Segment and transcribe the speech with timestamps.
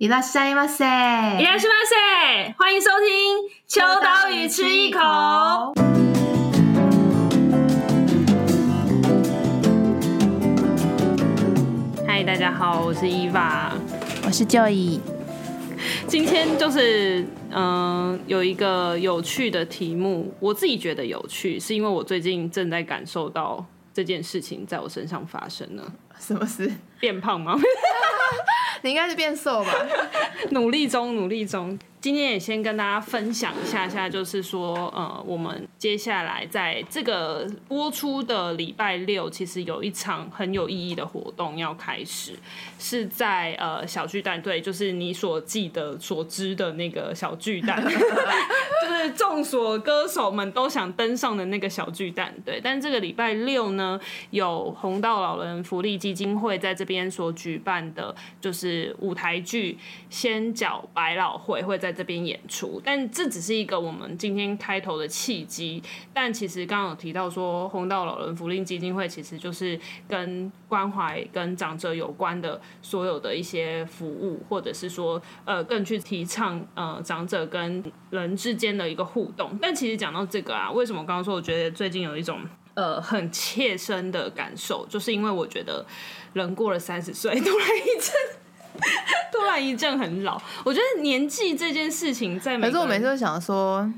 [0.00, 5.00] いらっしゃいませ，いらっしゃいませ，欢迎收听《秋刀鱼吃一口》。
[12.06, 13.72] 嗨，大家好，我是伊娃，
[14.24, 15.00] 我是 Joy。
[16.06, 17.20] 今天就是
[17.50, 25.92] 嗯、呃，有一个有趣的题目，我自己觉得有趣，是因为我最近正在感受到这件事情在我身上发生了。
[26.18, 26.70] 什么事？
[27.00, 27.58] 变胖吗？
[28.81, 29.71] 你应该是变瘦吧？
[30.51, 31.77] 努力中，努力中。
[31.99, 42.33] 今天也先跟大家分享一下下，就是说，呃，我们接下来在这个播出的礼拜六，其实有一场很有意义的活动要开始，
[42.79, 52.59] 是在呃小巨蛋，对，就是你所记得、所知的那个小巨蛋， 就是众所歌手们都想登上的那个小巨蛋，对。
[52.63, 53.99] 但这个礼拜六呢，
[54.31, 59.73] 有红道老人福利基金会在这边所举办的，就是舞台剧
[60.09, 61.91] 《仙脚百老汇》会在。
[61.91, 65.83] 这边演出，但这只是一个我们今天开头的契机。
[66.13, 79.55] 但其实刚刚有提到说，红道老人福利基金会其实就是跟关怀跟长者有关的所有的一些服务，或者是说呃更去提倡呃长者跟人之间的一个互动。
[79.61, 82.39] 但其实讲到这个啊，为什么刚刚说我觉得最近有一种
[82.73, 85.85] 呃很切身的感受，就是因为我觉得
[86.31, 88.40] 人过了三十岁，突然一阵。
[89.31, 93.89] 突然一阵很老，我觉得年纪这件事情在每，可是我每次都想说，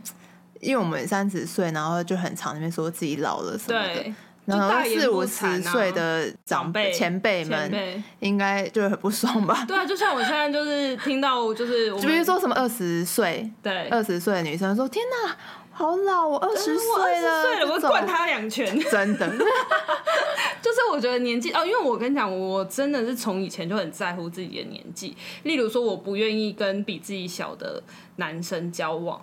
[0.59, 4.13] 因为我们三十岁，然后就很常那边说自己老了什么的，
[4.45, 9.63] 然后四五十岁的长辈前辈们应该就会很不爽吧？
[9.67, 15.35] 对啊，就像我现在就是听到就是，就比如说什么二十岁，对二十岁的女生说：“天哪！”
[15.73, 19.27] 好老，我二十岁了，我灌他两拳， 真的。
[20.61, 25.17] 就是我觉得年纪哦，因为我跟你讲，我真的是从以前就很在乎自己的年纪。
[25.43, 27.81] 例如说，我不愿意跟比自己小的
[28.17, 29.21] 男生交往，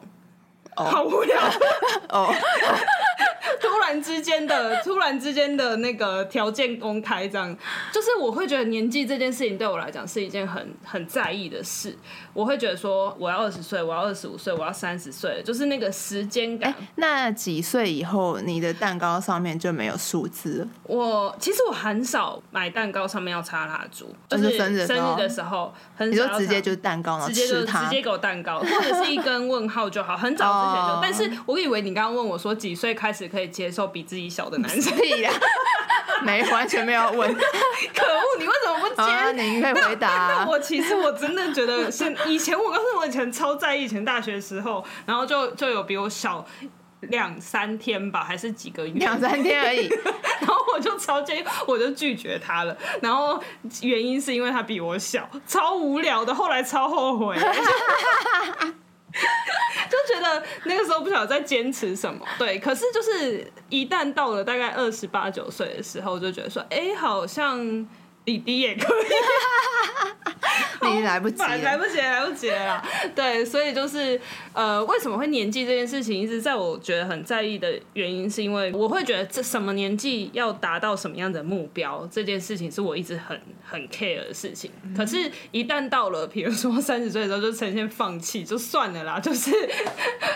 [0.77, 1.39] 哦、好无聊
[2.11, 2.35] 哦。
[3.61, 7.55] 突然之间的，突然之间的那个条件公开，这样
[7.93, 11.97] 就是我会觉得年纪这件事情对我来讲是一件很很在意的事。
[12.33, 16.71] 我会觉得说，我要二十岁，我要二十五岁，我要三十岁，就是那个时间感。
[16.71, 20.69] 欸，那几岁以后，你的蛋糕上面就没有数字了？
[20.85, 26.25] 我其实我很少买蛋糕上面要插蜡烛，就是生日生日的时候，很少。
[26.25, 30.17] 你就直接就是蛋糕，直接就直接给我蛋糕，或者是一根问号就好。
[30.17, 34.93] 很早之前就，但是我以为你刚刚问我说几岁开始可以接受比自己小的男生？
[36.23, 37.33] 没，完全没有问。
[37.33, 39.03] 可恶，你为什么不接？
[39.03, 40.45] 啊、你可以回答、啊。
[40.45, 42.15] 那我其实我真的觉得现。
[42.27, 46.45] 以前我告诉我以前超在意，以前大学的时候，然后就就有比我小
[47.01, 49.89] 两三天吧，还是几个月，两三天而已。
[50.41, 52.77] 然后我就超介意，我就拒绝他了。
[53.01, 53.43] 然后
[53.81, 56.35] 原因是因为他比我小，超无聊的。
[56.35, 57.35] 后来超后悔，
[59.91, 62.27] 就觉得那个时候不晓得在坚持什么。
[62.39, 67.87] 对，可是就是一旦到了大概二十八九岁的时候，就觉得说，哎，好像。
[68.25, 68.95] 弟弟也可
[70.83, 72.83] 以， 你来不及， 来不及，来不及了。
[73.15, 74.21] 对，所以就是
[74.53, 84.71] 呃，为什么会年纪这件事情一直在我觉得很在意的原因，是因为我会觉得这什么年纪要达到什么样的目标，这件事情是我一直很很 care 的事情。
[84.97, 89.51] 可是，一旦到了，比如说三十岁的时候，就呈现放弃，就算了啦，就是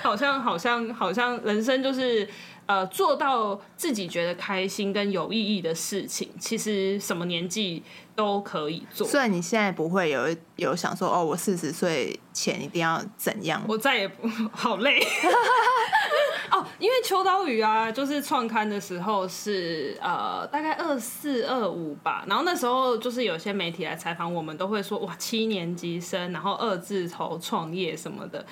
[0.02, 2.28] 好像好像好像人生就是。
[2.66, 7.82] 呃，做到自己觉得开心跟有意义的事情，其实什么年纪
[8.16, 9.06] 都可以做。
[9.06, 13.62] 虽然你现在不会有有想说，哦，我四十岁前一定要怎样？
[13.68, 14.98] 我再也不好累。
[16.50, 28.44] 哦，因为秋刀鱼啊，就是创刊的时候是呃大概二四二五吧，然后那时候就是有些媒体来采访我们，都会说哇七年级生，然后二字头创业什么的。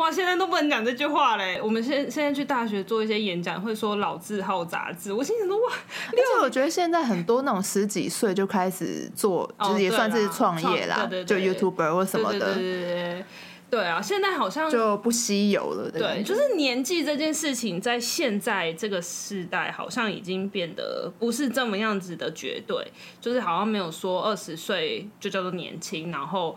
[0.00, 1.60] 哇，现在都不能讲这句话嘞！
[1.62, 5.12] 我们现现在去大学做一些演讲，会说老字号杂志。
[5.12, 5.64] 我心想说哇，
[6.08, 12.38] 而且我觉得现在很多那种十几岁就开始做，哦、就是也算是创业啦，对对对，就 YouTuber 或什么的。
[12.38, 13.24] 对对对，对，对，
[13.72, 15.90] 对啊，现在好像就不稀有了。
[15.90, 22.90] 对，就是年纪这件事情，在现在这个时代，好像已经变得不是这么样子的绝对，
[23.20, 26.56] 就是好像没有说二十岁就叫做年轻，然后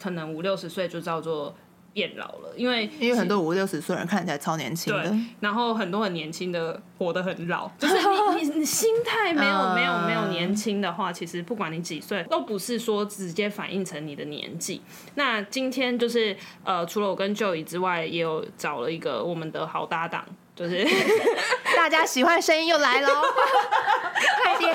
[0.00, 1.54] 可能五六十岁就叫做。
[1.92, 7.94] 变老了，因为因为很多五六十岁人看起来超年轻的，然后很多很年轻的活得很老，就是
[8.36, 14.80] 你 你你心态没有、uh、没有没有年轻的话，其实不管你几岁，都不是说直接反映成你的年纪。
[15.14, 20.24] 那今天就是呃，除了我跟 Joey 之外，也有找了一个我们的好搭档，
[20.58, 20.84] 就是
[21.76, 23.08] 大家喜欢声音又来喽，
[24.42, 24.74] 快点。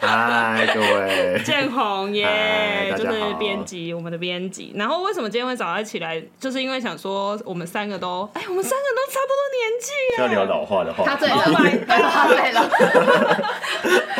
[0.00, 4.72] 嗨，各位，建宏耶，就是编辑，我们的编辑。
[4.74, 9.92] 然后为什么今天会早上起来，就是因为想说我们三个都，哎，我们三个都差不多年纪。
[10.18, 11.36] 要聊老话的话，他最老，
[11.86, 12.68] 他最老，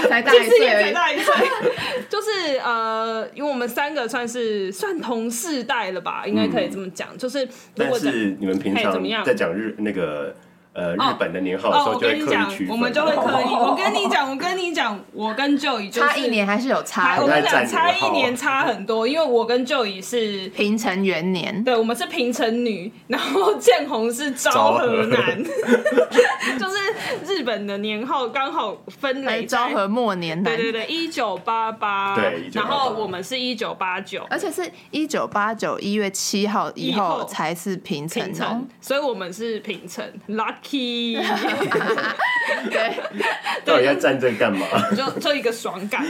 [0.09, 1.35] 才大一岁而已，大一岁。
[2.09, 7.19] 就是呃，因为我们三个算是算同世代了吧，应该可以这么讲。
[7.19, 10.33] 就是如果是你们平常在讲日那个。
[10.75, 13.53] 呃，日本的年号的时候就会刻意区分，我们就会刻意。
[13.53, 17.21] 我跟你讲，我跟你讲，我跟舅姨就差一年还是有差。
[17.21, 25.45] 我跟你讲，差一年差很多，因为我跟 Joey 是平成元年，对，我们是平成女，然后建宏是昭和男，
[26.59, 26.77] 就是
[27.27, 41.19] 日本的年号刚好分雷昭和末年男，对对对，一九八八，对，然后我们是一九八九，而且是一九八九一月七号以后才是平成，平成所以我们是平成 lucky。
[42.71, 42.95] 对，
[43.65, 44.67] 到底要站这干嘛？
[44.97, 46.05] 就就一个爽感。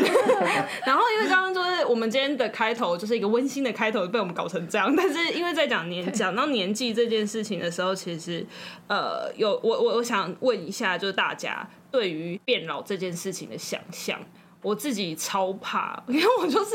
[0.85, 4.95] 然后因为刚刚就是我们今天的开头就是一个温馨的开头，被我们搞成这样。
[4.97, 8.45] 但是因为在讲年讲到年纪这件事情的时候，其实
[8.89, 14.19] 呃，有我我我想问一下，就是大家对于变老这件事情的想象。
[14.61, 16.71] 我自己超怕，因为我就是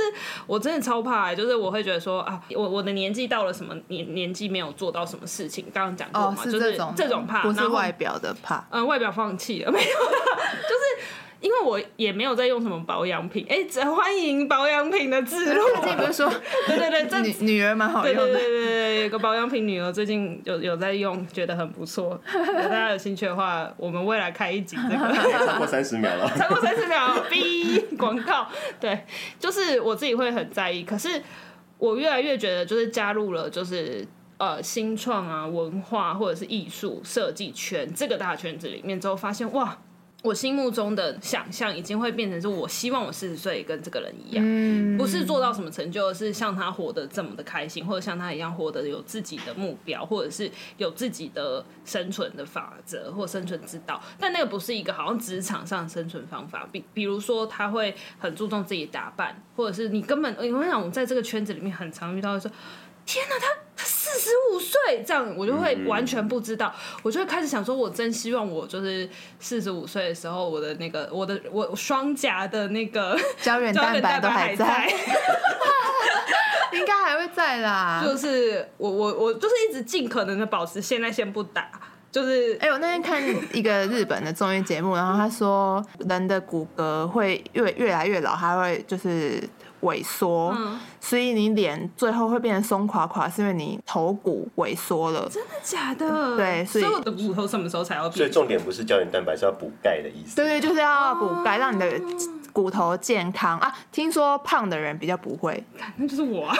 [0.45, 11.07] 我真的超怕，就是我会觉得说啊，我我的年纪到了什么年年纪没有做到什么事情，刚刚讲过嘛，哦、是就是这种怕，不是外表的怕，嗯，外表放弃了没有，就是。
[11.39, 15.61] 因为我也没有在用什么保养品，哎，欢迎保养品的置入。
[15.81, 16.31] 最近不是说，
[16.67, 18.33] 对对对，这女女儿蛮好用的。
[18.33, 22.19] 对对对对，有个保养品女儿最近有有在用，觉得很不错。
[22.33, 25.45] 大家有兴趣的话，我们未来开一集这个。
[25.45, 26.27] 超过三十秒了。
[26.35, 28.47] 超过三十秒，B 广告。
[28.79, 29.05] 对，
[29.39, 31.21] 就是我自己会很在意，可是
[31.77, 34.03] 我越来越觉得，就是加入了就是
[34.37, 39.77] 呃新创啊、文化或者是艺术设计圈这个大圈子里面之后，发现哇。
[40.23, 54.01] 我心目中的想象已经会变成是我希望我四十岁跟这个人一样，嗯、不是做到什么成就，是像他活得这么的开心，或者像他一样活得有自己的目标，或者是有自己的生存的法则或生存之道。
[54.19, 62.51] 但那个不是一个好像职场上的生存方法，比比如说他会很注重自己打扮，或者是你根本我想我在这个圈子里面很常遇到说。
[63.05, 63.47] 天哪，他
[64.17, 69.09] 十五岁，这样我就会完全不知道，嗯、我就会开始想说，我真希望我就是
[69.39, 74.91] 四十五岁的时候，我的那个我的我双颊的那个 胶原蛋白都还在，
[76.73, 78.01] 应该还会在啦。
[78.03, 81.69] 就是我我我就是一直尽可能的保持现在先不打，
[82.11, 83.21] 就是哎、欸，我那天看
[83.53, 89.41] 一个日本的综艺节目，然后他说人的骨骼会越越来越老，还会就是。
[89.81, 95.27] 萎缩，嗯、所以你脸最后会变成松垮垮，是因为你头骨萎缩了。
[95.31, 96.35] 真的假的？
[96.35, 98.17] 对，所以，所以我的骨头什么时候才要变？
[98.17, 100.35] 所以重点不是胶原蛋白，是要补钙的意思。
[100.35, 102.01] 对对，就是要补钙，让你的
[102.51, 103.73] 骨头健康啊。
[103.91, 105.63] 听说胖的人比较不会，
[105.97, 106.55] 那就是我、啊。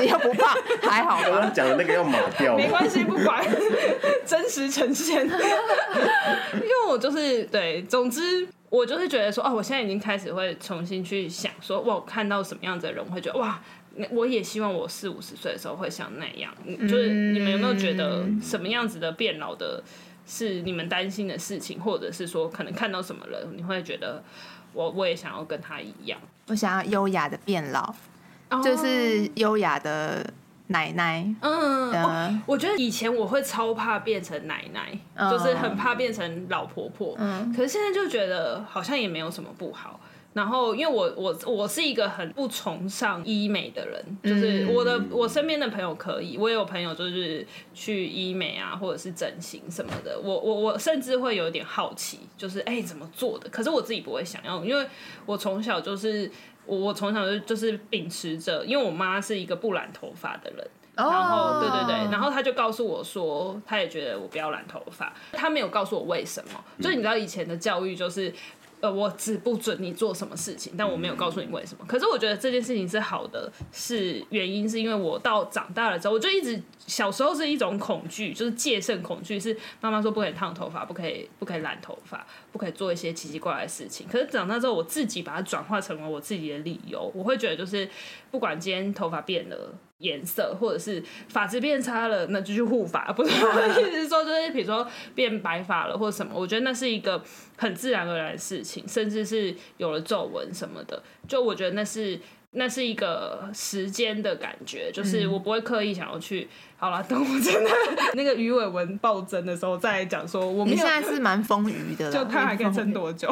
[0.00, 0.54] 你又不怕，
[0.88, 1.18] 还好。
[1.18, 2.56] 我刚刚讲的那个要抹掉。
[2.56, 3.44] 没关系，不管，
[4.26, 5.24] 真实呈现。
[6.54, 8.46] 因为我就是对，总之。
[8.70, 13.58] 我就是觉得说，哦，我现在已经开始会重新去想说，哇，我看到什么样子的人，我会觉得哇，
[14.10, 16.52] 我也希望我四五十岁的时候会像那样。
[16.82, 19.82] 就是你们有没有觉得什么样子的变老的
[20.26, 24.22] 是你们担心的事情，或者是说可能看到什么人，你会觉得
[24.74, 27.94] 我我也想要跟他一样，我想要优雅的变老，
[28.62, 30.24] 就是优雅的。
[30.70, 37.14] 奶奶，嗯，哦，我觉得以前我会超怕变成奶奶，嗯、就是很怕变成老婆婆。
[37.16, 39.98] 嗯，可是现在就觉得好像也没有什么不好。
[40.34, 50.20] 然后，因为我我我是一个很不崇尚医美的人，就是我的我身边的朋友可以，我也有朋友就是去医美啊，或者是整形什么的。
[50.22, 53.48] 我我我甚至会有点好奇，就是哎、欸、怎么做的？
[53.48, 54.86] 可是我自己不会想要，因为
[55.24, 56.30] 我从小就是。
[56.68, 68.32] 我我从小就就是秉持着，因为我妈是一个不染头发的人，然后对对对，然后她就告诉我说，她也觉得我不要染头发，她没有告诉我为什么，就是你知道以前的教育就是。
[68.80, 71.84] 呃，我只不准你做什么事情，但我没有告诉你为什么。
[71.86, 84.06] 可是我觉得这件事情是好的，是原因是因为我到长大了之后，我就一直小时候是一种恐惧，就是戒慎恐惧，是妈妈说不可以烫头发，不可以不可以染头发，不可以做一些奇奇怪怪的事情。
[84.10, 87.88] 可是长大之后，我自己把它转化成为我自己的理由，我会觉得就是
[88.30, 89.74] 不管今天头发变了。
[89.98, 93.30] 颜色，或者是发质变差了，那就去护发，不是？
[93.80, 97.22] 意思是说，就是比如说变白发了或者什么，我觉得那是一个
[97.56, 102.18] 很自然而然的事情，甚至是有了皱纹什么的，就我觉得那是
[102.52, 106.42] 那是一个时间的感觉，就是我不会刻意想要去。
[106.42, 107.70] 嗯、好了，等我真的
[108.14, 113.28] 那个鱼尾纹暴增的时候再来讲说，我们现在是蛮丰腴的， 就看还可以撑多久，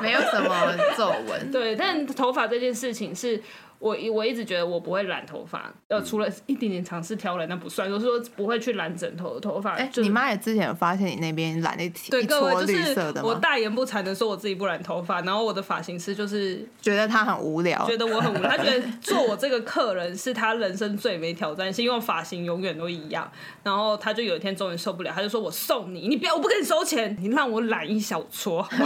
[0.00, 1.50] 没有什么皱纹。
[1.52, 3.42] 对，但头发这件事情是。
[3.84, 7.86] 我我一直觉得我不会染头发，呃，除了一点点尝试挑染，那不算。
[7.86, 9.72] 就是说不会去染整头的头发。
[9.72, 13.28] 哎、欸，你妈也之前有发现你那边染那对一撮绿色的吗？
[13.28, 23.30] 我大言不惭的说我自己不染头发，然后我的发型师就是觉得他很无聊，觉得我很无聊， 他觉得做我这个客人是他人生最没挑战性，因为发型永远都一样。
[23.62, 28.66] 然后他就有一天终于受不了，他就说：“我送你，你不要，我不跟你收钱，你让我染一小撮。”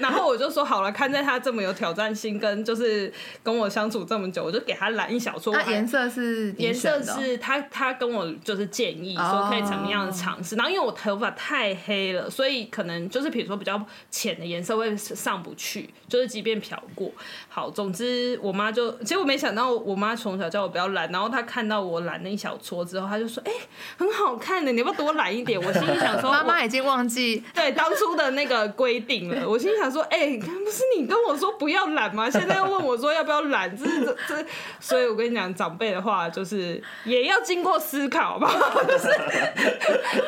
[0.00, 5.52] 然后我就说：“好了，看在他这么有挑战性，跟就是跟我相处这。”么久，我就给他染一小撮。
[5.52, 10.54] 那颜色是颜色是他他跟我就是建议说可以怎么样尝试。
[10.54, 10.60] Oh.
[10.60, 17.10] 然后因为我头发太黑了，所以可能就是比如说比较浅的颜色会上不去，就是即便漂过。
[17.48, 23.58] 好，总之我妈就结果没想到，我妈从小叫我不要染，然后她看到我染了一小撮之后，她就说：“哎、欸，
[23.98, 29.48] 很好看的，你要不要多染一点？”我心里想说，妈妈已经忘记对当初的那个规定了。
[29.48, 32.30] 我心里想说：“哎、欸，不是你跟我说不要染吗？
[32.30, 34.46] 现在又问我说要不要染，这是。”这，
[34.80, 38.50] 所以我跟你讲，长辈的话就是也要经过思考吧，
[38.86, 39.08] 就是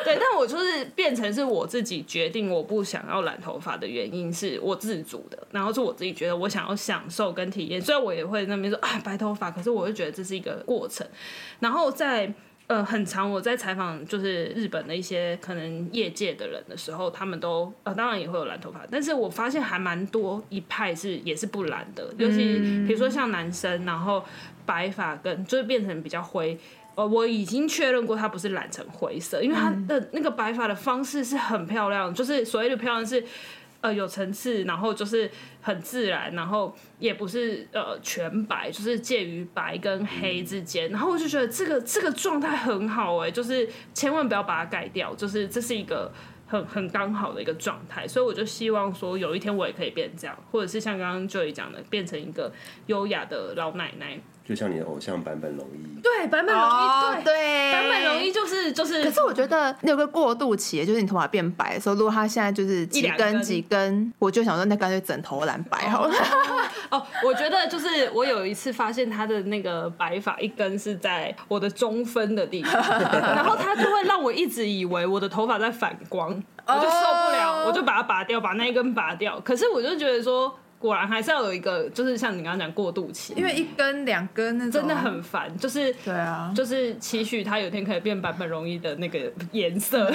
[0.03, 0.17] 对。
[0.19, 7.81] 但我就是变成是我自己决定，我不想要染头发的原因是我自主的，然后是我自己觉得我想要享受跟体验。
[7.81, 11.05] 虽然我也会那边说啊白头发，可是我就觉得这是一个过程。
[11.59, 12.33] 然后在。
[12.67, 24.21] 呃，很常我在采访就是日本的一些可能业界的人的时候，他们都呃，当然也会有染头发，但是我发现还蛮多一派是也是不染的，尤其比如说像男生，然后
[24.65, 26.59] 白发跟就是变成比较灰，
[26.95, 33.23] 呃，我已经确认过他不是染成灰色，因为他的那个白发的方式是很漂亮，就是所谓的漂亮是。
[33.81, 35.29] 呃，有层次，然后就是
[35.61, 40.89] 很自然，然后也不是呃全白，就是介于白跟黑之间。
[40.89, 46.11] 然后我就觉得这个这个状态很好哎，就是千万不要把它改掉，就是这是一个
[46.47, 48.07] 很很刚好的一个状态。
[48.07, 52.51] 所以我就希望说，有一天我也可以变这样，或者是像刚刚 Joy 讲的，变成一个
[52.87, 54.19] 优雅的老奶奶。
[54.47, 59.03] 就像你的偶像版本龙一，对，版本龙一，oh, 对，对，坂本龙一就是就是。
[59.03, 66.13] 可是我觉得你有个过渡期，就是你头发变白的时候，如果他现在就是几根几根，我就想说那干脆整头染白好了。
[66.13, 66.15] 哦、
[66.91, 76.29] oh, oh, oh,，我觉得就是我有一次发现他的那个白发一根是在我的中分的地方，然后他就会让我一直以为我的头发在反光，
[76.65, 76.87] 我就受
[77.25, 79.37] 不了，我就把它拔掉，把那一根拔掉。
[79.41, 80.57] 可是我就觉得说。
[80.79, 84.73] 果然还是要有一个，就是像你刚刚讲过渡期，因为一根两根那种。
[84.73, 90.11] 真的很烦，就是对啊，就是期许他有天可以变版本容易的那个颜色，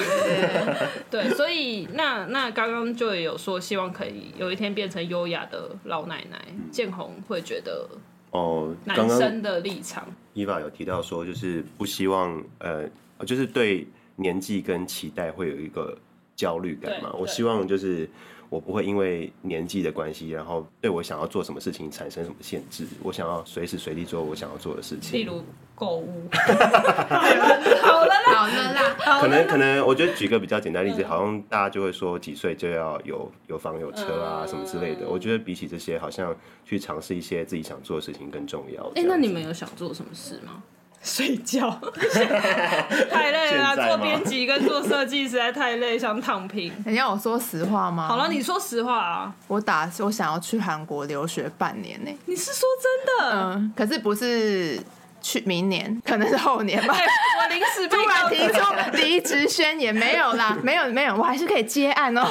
[1.10, 6.40] 对， 所以那那刚刚就有说希望可以有一天变成优雅的老奶奶，
[6.70, 7.88] 建宏会觉得
[8.30, 12.88] 哦，男生的立场，伊娃有提到说就是不希望呃，
[13.26, 15.98] 就是对年纪跟期待会有一个
[16.36, 18.08] 焦虑感嘛，我希望就是。
[18.52, 22.86] 我不会因为年纪的关系，然后对我想要做什么事情产生什么限制。
[23.02, 25.42] 我想要随时随地做我想要做的事情，例如
[25.74, 26.28] 购物。
[26.36, 28.94] 好了啦，好了啦。
[29.22, 35.08] 可能可能，我觉得举个比较简单的例子，好像大家就会说几岁就要有有房有车啊什么之类的。
[35.08, 38.84] 我觉得比起这些，好像去尝试一些自己想做的事情更重要。
[38.96, 40.62] 哎，那你们有想做什么事吗？
[41.04, 41.68] 睡觉，
[43.10, 43.74] 太累了。
[43.76, 46.72] 做编辑跟做设计实在太累，想躺平。
[46.86, 48.06] 你要我说实话吗？
[48.08, 49.32] 好了，你说实话啊。
[49.48, 52.10] 我打，我想要去韩国留学半年呢。
[52.26, 53.32] 你是说真的？
[53.56, 54.78] 嗯，可是不是
[55.20, 56.94] 去明年，可能是后年吧。
[56.94, 62.22] 我临时 突然提出离职宣言，没有啦，没有没有，我还是可以接案哦。
[62.22, 62.28] 为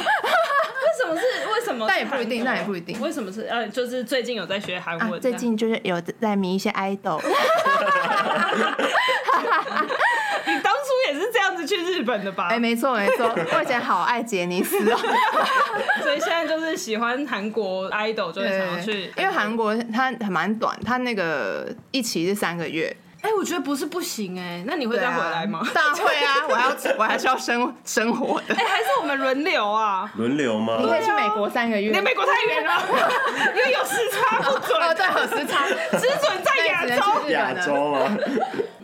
[0.97, 1.21] 什么是
[1.51, 1.85] 为什么？
[1.87, 2.99] 但也不一定，那也不一定。
[3.01, 7.21] 为什么是呃，就是最近有在学韩文，最近就是有在迷一些 idol。
[10.43, 12.47] 你当初也是这样子去日本的吧？
[12.49, 14.97] 哎，没错没错，我以前好爱杰尼斯哦，
[16.03, 19.11] 所以现在就是喜欢韩国 idol，就会想要去。
[19.17, 22.95] 因为韩国它还蛮短，它那个一期是三个月。
[23.21, 25.61] 哎、欸，我觉得不是不行哎、欸，那你会再回来吗？
[25.73, 28.55] 当然会啊，我还要我还是要生 生活的。
[28.55, 30.11] 哎、欸，还是我们轮流啊？
[30.15, 30.77] 轮流吗？
[30.79, 31.91] 你可以去美国三个月。
[31.95, 32.81] 你美国太远了，
[33.55, 34.81] 因为有时差不准。
[34.81, 37.29] 哦，对，有时差，只准在亚洲。
[37.29, 38.17] 亚洲吗？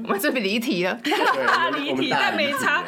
[0.04, 0.98] 我们这边离题了，
[1.48, 2.84] 大离题，但没差。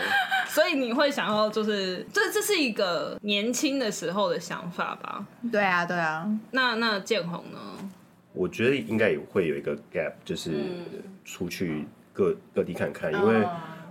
[0.47, 5.23] 所以你会想要，就是这这是一个年轻的时候的想法吧？
[5.51, 6.25] 对啊，对啊。
[6.51, 7.59] 那那建宏呢？
[8.33, 10.51] 我觉得应该也会有一个 gap，就是
[11.25, 13.45] 出去各各地看看，因为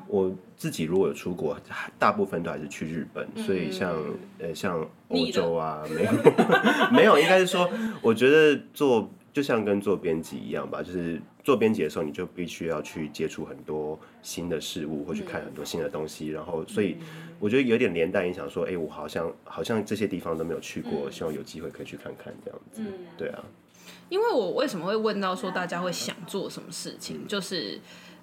[0.06, 1.58] 我自己如果有出国，
[1.98, 3.94] 大部分都还是去日本，所以像
[4.38, 6.12] 呃像欧洲啊，没有
[6.92, 16.96] 没有，应该是说，我觉得做就像跟做编辑一样吧，就是做编辑的时候，你就必须要去接触很多新的事物，或去看很多新的东西，然后所以
[17.38, 22.82] 我觉得有点连带影响，说，哎、欸，我好像好像这些地方都没有去过，希望有机会可以去看看这样子。
[23.16, 23.44] 对啊，
[24.08, 27.80] 因为我为什么会问到说大家会想做什么事情，就是。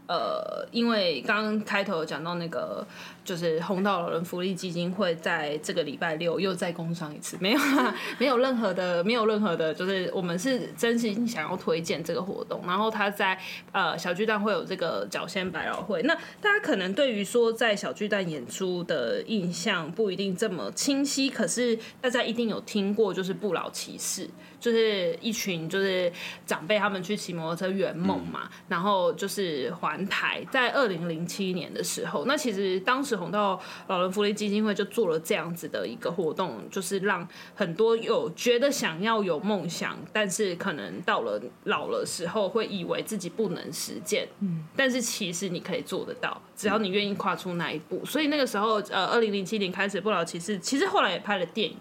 [0.07, 2.85] 呃，因为刚刚开头讲到那个，
[3.25, 12.61] 就是红道老人福利基金会在这个礼拜六又再工商一次，没有啦，没有任何的，没有任何的，就是我们是真心想要推荐这个活动。
[12.65, 13.37] 然后他在
[13.71, 24.29] 呃小巨蛋会有这个脚仙百老汇，那大家可能对于说在小巨蛋演出的印象不一定这么清晰，可是大家一定有听过，就是不老骑士。
[24.57, 26.11] 就是一群就是
[26.43, 48.03] 长辈，他们去骑摩托车圆梦嘛，然后就是环台，在二零零七年的时候，那其实当时红到老人福利基金会就做了这样子的一个活动，就是让很多有觉得想要有梦想，但是可能到了老了时候会以为自己不能实践，嗯，但是其实你可以做得到，只要你愿意跨出那一步。
[48.05, 51.77] 所以那个时候，呃，二零零七年开始，不老骑士其实后来也拍了电影。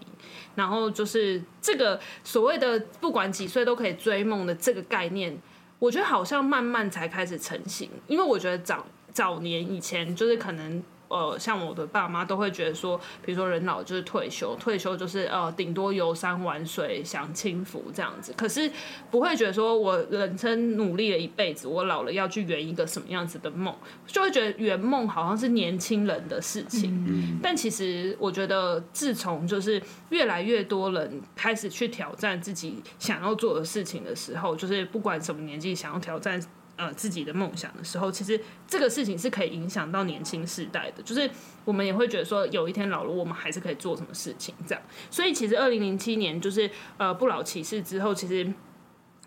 [0.55, 5.37] 然后就是这个所谓的不管几岁都可以追梦的这个概念，
[5.79, 10.83] 我觉得好像慢慢才开始成型，因为我觉得早早年以前就是可能。
[11.07, 18.33] 呃，像我的爸妈都会觉得说，比如说人老就是退休，退休就是呃，顶多游山玩水、享清福这样子。
[18.37, 18.69] 可是
[19.11, 23.73] 不会觉得说我人生努力了一辈子，我老了要去圆一个什么样子的梦，
[24.07, 27.05] 就会觉得圆梦好像是年轻人的事情。
[27.07, 27.39] 嗯。
[27.41, 36.41] 但其实我觉得，自从就是越来越多人开始去挑战自己想要做的事情的时候，就是不管什么年纪想要挑战。
[36.77, 41.01] 呃，自己的梦想的时候，其实这个事情是可以影响到年轻世代的。
[41.03, 41.29] 就是
[41.63, 44.83] 我们也会觉得说，有一天老了，我们还是可以做什么事情这样。
[45.09, 48.53] 所以其实二零零七年就是呃不老骑士之后，其实。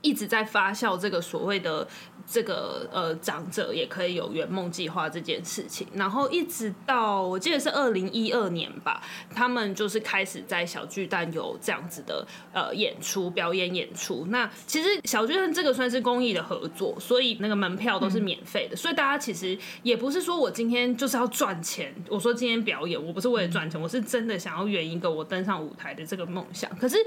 [0.00, 1.86] 一直在发酵这个所谓的
[2.26, 9.02] 这个呃长者也可以有圆梦计划这件事情，然后一直到我记得是二零一二年吧，
[9.34, 14.26] 他们就是开始在小巨蛋有这样子的呃演出表演演出。
[14.30, 21.94] 那其实小巨蛋这个算是公益的合作，所以那个门票都是免费的，所以大家其实也不是说我今天就是要赚钱。
[22.08, 26.70] 我说今天表演，我不是为了赚钱，我是真的想要圆一个我登上舞台的这个梦想。
[26.76, 26.98] 可是。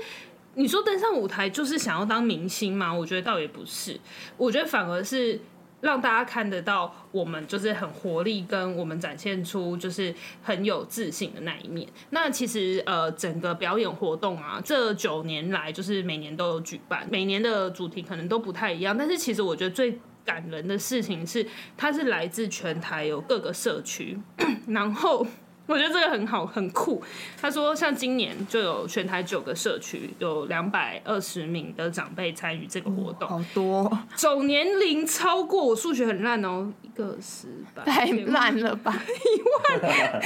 [0.56, 2.94] 你说登上舞台就是想要当明星吗？
[2.94, 4.00] 我觉得倒也不是，
[4.36, 5.40] 我觉得反而是
[5.80, 11.88] 让大家看得到我们就是很活力，跟我们展现出就是很有自信的那一面。
[12.10, 24.20] 那其实呃，整个表演活动啊，这九年来就是每年都有举办，每年的主题可能都不太一样，但是其实我觉得最感人的事情是，它是来自全台有各个社区，
[24.68, 25.26] 然后。
[25.72, 27.02] 我觉得这个很好，很酷。
[27.42, 34.00] 他说，像今年就有全台九个社区，有两百二十名的长辈参与这个活动，好多。
[34.16, 39.02] 总年龄超过，我数学很烂哦，一个十百，太烂了吧？
[39.08, 40.22] 一万，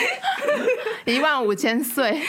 [1.05, 2.19] 一万五千岁。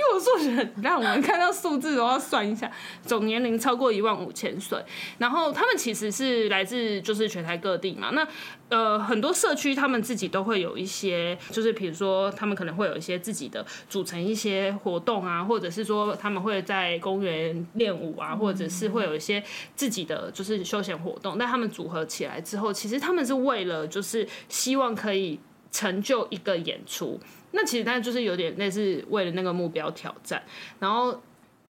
[0.00, 2.70] 因为我数学很烂，我们看到数字都要算一下。
[3.06, 4.82] 总年龄超过一万五千岁，
[5.18, 8.10] 然后他们其实是来自就是全台各地嘛。
[8.12, 8.26] 那
[8.70, 19.42] 呃，很多社区他们自己都会有一些，就是比如说他们可能会有一些自己的组成一些活动啊，或者是说他们会在公园练舞啊，或者是会有一些
[19.76, 21.36] 自己的就是休闲活动。
[21.38, 25.38] 但他们组合起来之后，其实他们是为了就是希望可以
[25.70, 27.20] 成就一个演出。
[27.52, 30.42] 那其实他就是有点类似为了那个目标挑战。
[30.78, 31.20] 然后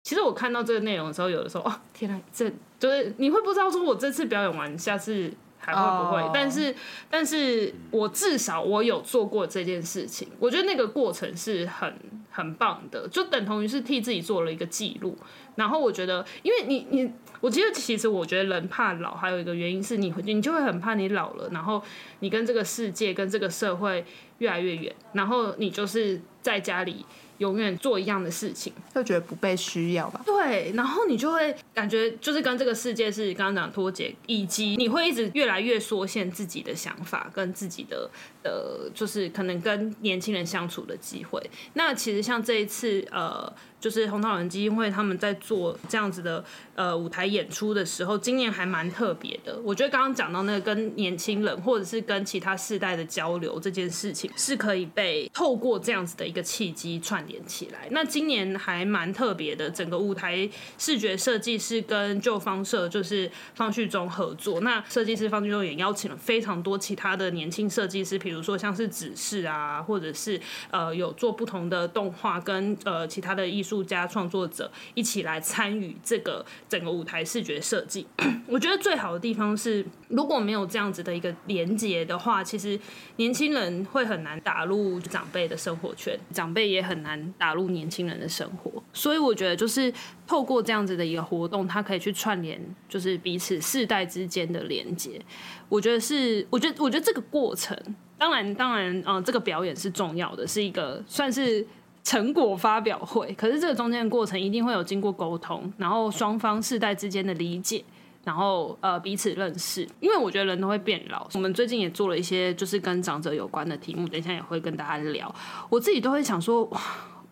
[0.04, 5.34] 其实我看到这个内容的时候，有的时候哦，天哪，这就是你会不知道说我这次表演完，下次。
[5.60, 6.32] 还会不会？Oh.
[6.34, 6.76] 但是，
[7.10, 10.28] 但是我至少我有做过这件事情。
[10.40, 11.94] 我觉得那个过程是很
[12.32, 15.16] 很棒的，就等同于是替自己做了一个记录。
[15.56, 21.84] 然后我觉得，因为你你，我觉得其实我觉得人怕老，还有一个原因是你你就会很怕你老了，然后
[22.22, 24.06] 你跟这个世界跟这个社会
[24.38, 27.06] 越来越远，然后你就是在家里。
[27.40, 30.22] 永远做一样的事情，就觉得不被需要吧？
[30.26, 38.10] 对，然后你就会感觉就是跟这个世界是刚刚讲脱节，以及你会一直越来越缩限自己的想法跟自己的
[38.44, 41.42] 呃，就是可能跟年轻人相处的机会。
[41.74, 43.52] 那其实像这一次呃。
[43.80, 46.44] 就是红桃人基金会他们在做这样子的
[46.76, 49.58] 呃舞台演出的时候，今年还蛮特别的。
[49.64, 57.88] 我觉得刚刚讲到那个跟年轻人或者是跟其他世代的交流这件事情，是可以被透过这样子的一个契机串联起来。
[57.92, 64.60] 那今年还蛮特别的，整个舞台视觉设计是跟旧方社就是方旭中合作。
[64.60, 70.40] 那设计师方旭中也邀请了非常多其他的年轻设计师，比如说像是指示啊，或者是
[70.70, 73.80] 呃有做不同的动画跟呃其他的艺术。
[73.90, 78.06] 家、创作者一起来参与这个整个舞台视觉设计。
[78.46, 82.80] 我觉得最好的地方是，如果没有这样子的一个连接的话，其实
[83.16, 88.84] 年轻人会很难打入长辈的生活圈，长辈也很难打入年轻人的生活。
[88.94, 89.92] 所以我觉得，就是
[90.28, 95.20] 透过这样子的一个活动，它可以去串联，就是彼此世代之间的连接。
[95.68, 97.76] 我觉得是，我觉得，我觉得这个过程，
[98.20, 101.66] 当然，当然，嗯、这个表演是重要的，是一个算是
[102.04, 103.34] 成果发表会。
[103.34, 107.84] 可是这个中间的过程一定会有经过沟通，然后双方世代之间的理解，
[108.26, 109.88] 然后呃彼此认识。
[110.02, 115.34] 因为我觉得人都会变老，我们最近也做了一些就是跟长者有关的题目，等一下也会跟大家聊。
[115.70, 116.82] 我自己都会想说，哇，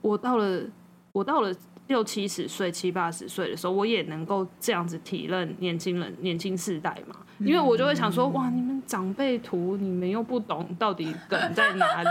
[0.02, 0.62] 我到了，
[1.12, 1.54] 我到了。
[1.88, 7.16] 六七十岁、七八十岁的时候，我也能够这样子体认年轻人、年轻世代嘛？
[7.40, 12.10] 因为我就会想说，哇，你们长辈图，你们又不懂到底梗在哪里。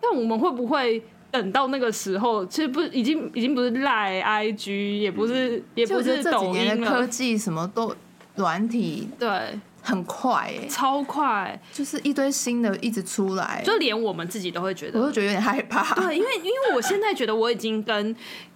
[0.00, 7.94] 但我们会不会等到那个时候，其实不是已经已经不是赖 IG，也不是也不是抖音的科技什么都
[8.36, 15.94] 软体，对，很快哎，超快，就是一堆新的一直出来，就连我们自己都会觉得，我都觉得有点害怕。
[15.94, 18.14] 对，因为因为我现在觉得我已经跟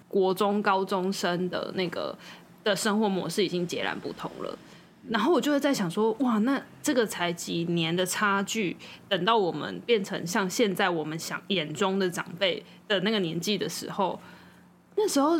[0.09, 2.17] 国中高中生的那个
[2.63, 4.57] 的生活模式已经截然不同了，
[5.07, 8.75] 然后我就会在想说，哇，那这个才几年的差距，
[9.07, 14.19] 等到我们变成像现在我们想眼中的长辈的那个年纪的时候，
[14.95, 15.39] 那时候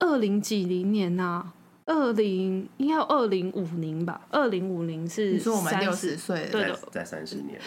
[0.00, 1.54] 二零几零年呐、啊，
[1.86, 7.58] 二零应该要二零五零吧，二零五零是你说我们六十岁，对的，在三十年，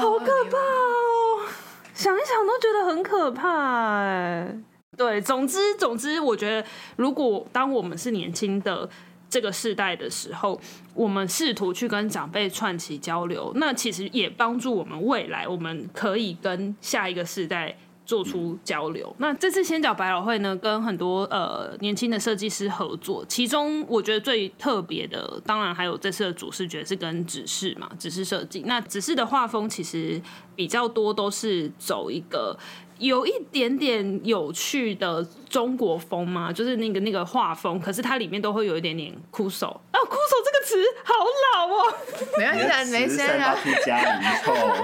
[0.00, 1.46] 好可怕哦，
[1.94, 4.58] 想一想都觉得很可怕哎。
[4.96, 8.88] 对，总之总之，我觉得如果当我们是年轻的
[9.28, 10.58] 这个世代的时候，
[10.94, 19.14] 我们试图去跟长辈串起交流，那其实也帮助我们未来，我们可以跟下一个世代做出交流。
[19.18, 28.62] 那这次仙脚百老汇呢，跟很多呃年轻的设计师合作，其中我觉得最特别的，当然还有这次的主视觉是跟指示嘛，指示设计。
[28.64, 30.22] 那指示的画风其实
[30.54, 32.58] 比较多都是走一个。
[32.98, 41.14] 有一点点有趣的中国风嘛，就是那个那个画风，可是它里面都会有一点点枯手啊，酷手这个词好
[41.54, 41.94] 老哦，
[42.38, 43.56] 没关系，没事啊。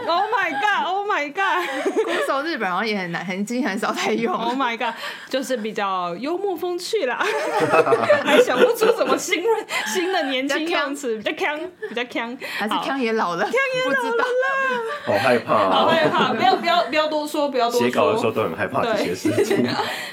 [0.07, 4.35] Oh my god，Oh my god，酷手日本好像也很难，很近很少在用。
[4.35, 4.95] Oh my god，
[5.29, 7.19] 就是比较幽默风趣啦，
[8.25, 9.43] 还想不出什么新
[9.87, 14.17] 新的年轻样词，比较锵，比较锵，还是锵也老了，锵也老了。
[14.17, 14.25] 啦，
[15.05, 17.89] 好害怕，好害怕，不要不要不要多说，不要多说。
[17.89, 19.67] 有的时候都很害怕这些事情。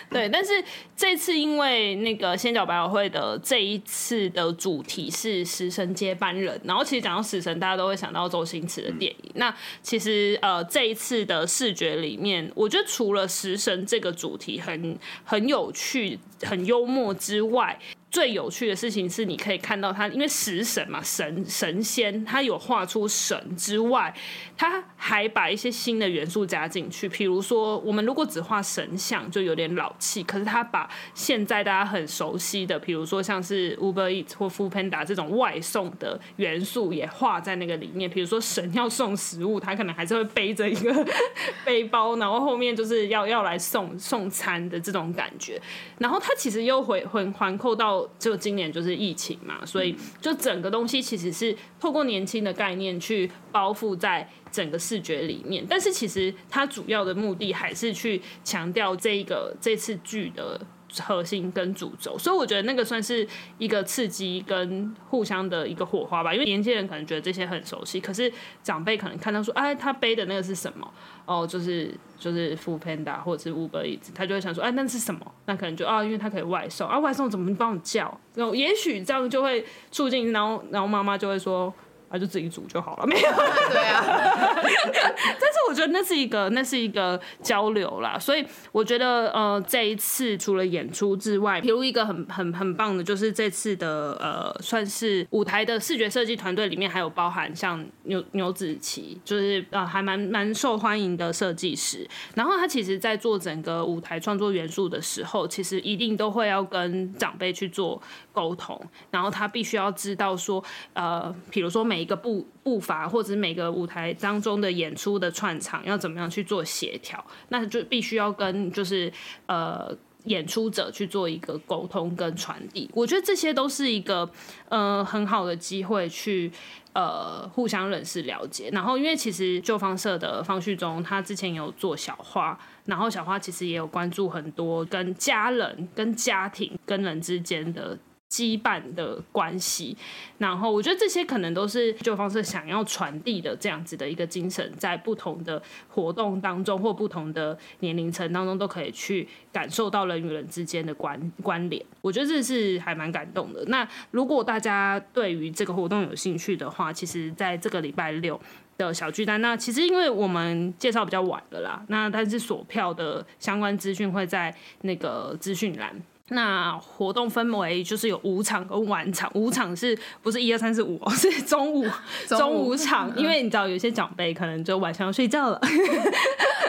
[0.10, 0.64] 对，但是
[0.96, 9.30] 这次因为那个仙角百老汇的这一次的主题是食神接班人，然后其实讲到食神，大家都会想到周星驰的电影。
[9.30, 17.80] 嗯、那其实呃这一次的视觉里面，我觉得除了食神这个主题很很有趣、很幽默之外，
[18.12, 24.12] 最有趣的事情是，你可以看到他，因为食神嘛，神神仙，他有画出神之外，
[24.58, 27.08] 他还把一些新的元素加进去。
[27.08, 30.24] 比如说，我们如果只画神像，就有点老气。
[30.24, 38.10] 可是他把现在大家很熟悉的，比如说像是 Uber Eats 或 Foodpanda 这种外送的元素，也画在那个里面。
[38.10, 41.08] 比如说，神要送食物，他可能还是会背着一个
[41.64, 45.62] 背包，然后后面就是要要来送送餐的这种感觉。
[46.00, 47.99] 然后他其实又回回环扣到。
[48.20, 60.60] 就今年就是疫情嘛，所以就整个东西其实是透过年轻的概念去包覆在整个视觉里面，但是其实它主要的目的还是去强调这个这次剧的
[61.06, 66.34] 核心跟主轴，所以我觉得那个算是一个刺激跟互相的一个火花吧。
[66.34, 68.32] 因为年轻人可能觉得这些很熟悉，可是
[68.64, 70.92] 长辈可能看到说，哎，他背的那个是什么？
[71.26, 75.20] 哦，就是就是 f o o Panda 或者是 Uber Eats，他就会想说，哎，那是什么？
[75.46, 78.20] 那可能就啊，因为他可以外送啊，外送怎么帮我叫？
[78.36, 81.74] 然后也许这样就会促进，然后然后妈妈就会说。
[82.10, 83.22] 啊，就自己煮就好了，没有。
[83.22, 88.18] 对啊，但是我觉得那是一个，那是一个交流啦。
[88.18, 102.08] 所以我觉得，呃，这一次除了演出之外，比如一个很很很棒的，就是这次的呃，算是舞台的视觉设计团队里面还有包含像牛牛子琪，就是呃还蛮蛮受欢迎的设计师。
[102.34, 108.80] 然后他其实在做整个舞台创作元素的时候，其实一定都会要跟长辈去做沟通，
[109.12, 119.12] 然后他必须要知道说，呃，比如说每一个步步伐，或者每个舞台当中的演出的串场要怎么样去做协调，那就必须要跟就是
[119.48, 122.90] 呃演出者去做一个沟通跟传递。
[122.94, 124.30] 我觉得这些都是一个
[124.70, 126.52] 呃很好的机会去
[126.94, 128.70] 呃互相认识了解。
[128.72, 137.98] 然后因为其实旧方社的方旭中，他之前有做小花，然后小花其实也有关注很多跟家人、跟家庭、跟人之间的。
[138.30, 139.98] 羁绊的关系，
[140.38, 151.84] 然后我觉得这些可能都是旧方社想要传递的这样子的一个精神，在不同的活动当中或不同的年龄层当中都可以去感受到人与人之间的关关联。
[152.02, 153.66] 我觉得这是还蛮感动的。
[153.66, 158.40] 那如果大家对于这个活动有兴趣的话，其实在这个礼拜六
[158.78, 166.00] 的小巨蛋，那其实因为我们介绍比较晚了啦，那但是锁票的相关资讯会在那个资讯栏。
[166.30, 171.00] 那活动分为就是有午场跟晚场，午场是不是一二三四五？
[171.12, 171.86] 是 中午
[172.28, 175.60] 中午场，因为你知道有些长辈可能就晚上要睡觉了。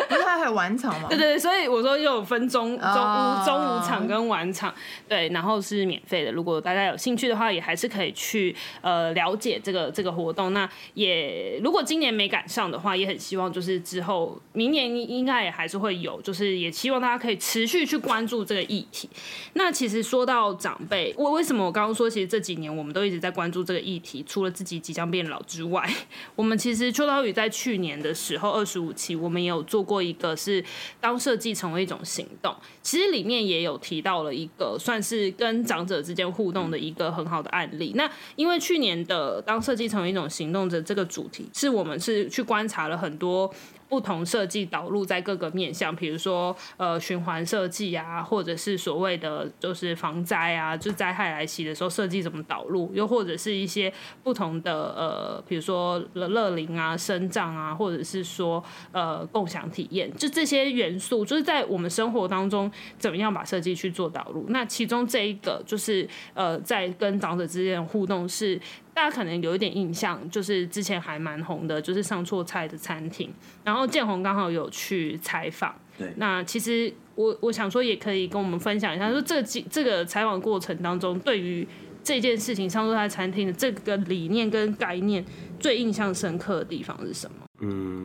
[0.08, 1.08] 不是他还有晚场吗？
[1.08, 4.74] 对对对，所以我说又有分中中午中午场跟晚场，
[5.08, 6.32] 对，然后是免费的。
[6.32, 10.52] 如果大家有兴趣的话，也还是可以去呃了解这个这个活动。
[10.52, 19.08] 那也如果今年没赶上的话，也很希望就是之后明年应该也还是会有，就是也希望大家可以持续去关注这个议题。
[19.54, 25.88] 那其实说到长辈，我为什么我刚刚说，其实这几年我们都一直在关注这个议题，除了自己即将变老之外，
[26.36, 30.64] 我们其实秋刀鱼在去年的时候二十五期，我们也有做过一个是
[31.00, 37.92] 当设计成为一种行动，其实里面也有提到了一个算是跟长者之间互动的一个很好的案例。
[37.96, 43.52] 那因为去年的当设计成为一种行动的这个主题，是我们是去观察了很多。
[43.90, 64.46] 不同设计导入在各个面向，比如说呃循环设计啊，或者是所谓的就是防灾啊，就灾害来袭的时候设计怎么导入，又或者是一些不同的呃，比如说乐乐林啊、生长啊，或者是说呃共享体验，就这些元素，就是在我们生活当中怎么样把设计去做导入。
[64.50, 68.60] 那其中这一个就是呃在跟长者之间的互动是。
[69.00, 73.32] 大家可能有一点印象，就是之前还蛮红的，就是上错菜的餐厅。
[73.64, 76.12] 然后建宏刚好有去采访，对。
[76.18, 81.66] 那其实我我想说，也可以跟我们分享一下，说这个这个采访过程当中，对于
[82.04, 85.24] 这件事情上错菜餐厅的这个理念跟概念，
[85.58, 87.36] 最印象深刻的地方是什么？
[87.60, 87.99] 嗯。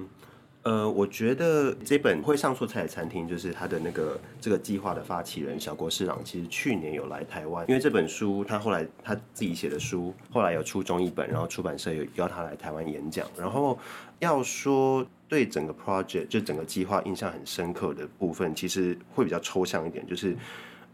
[0.66, 13.28] 呃，我觉得这本会上错菜的餐厅，就是他的那个这个计划的发起人小国市朗，其实去年有来台湾，因为这本书他后来他自己写的书，后来有出中译本，然后出版社有邀他来台湾演讲。
[13.38, 13.78] 然后
[14.18, 20.36] 要说对整个 project 就整个计划印象很深刻的部分，其实会比较抽象一点，就是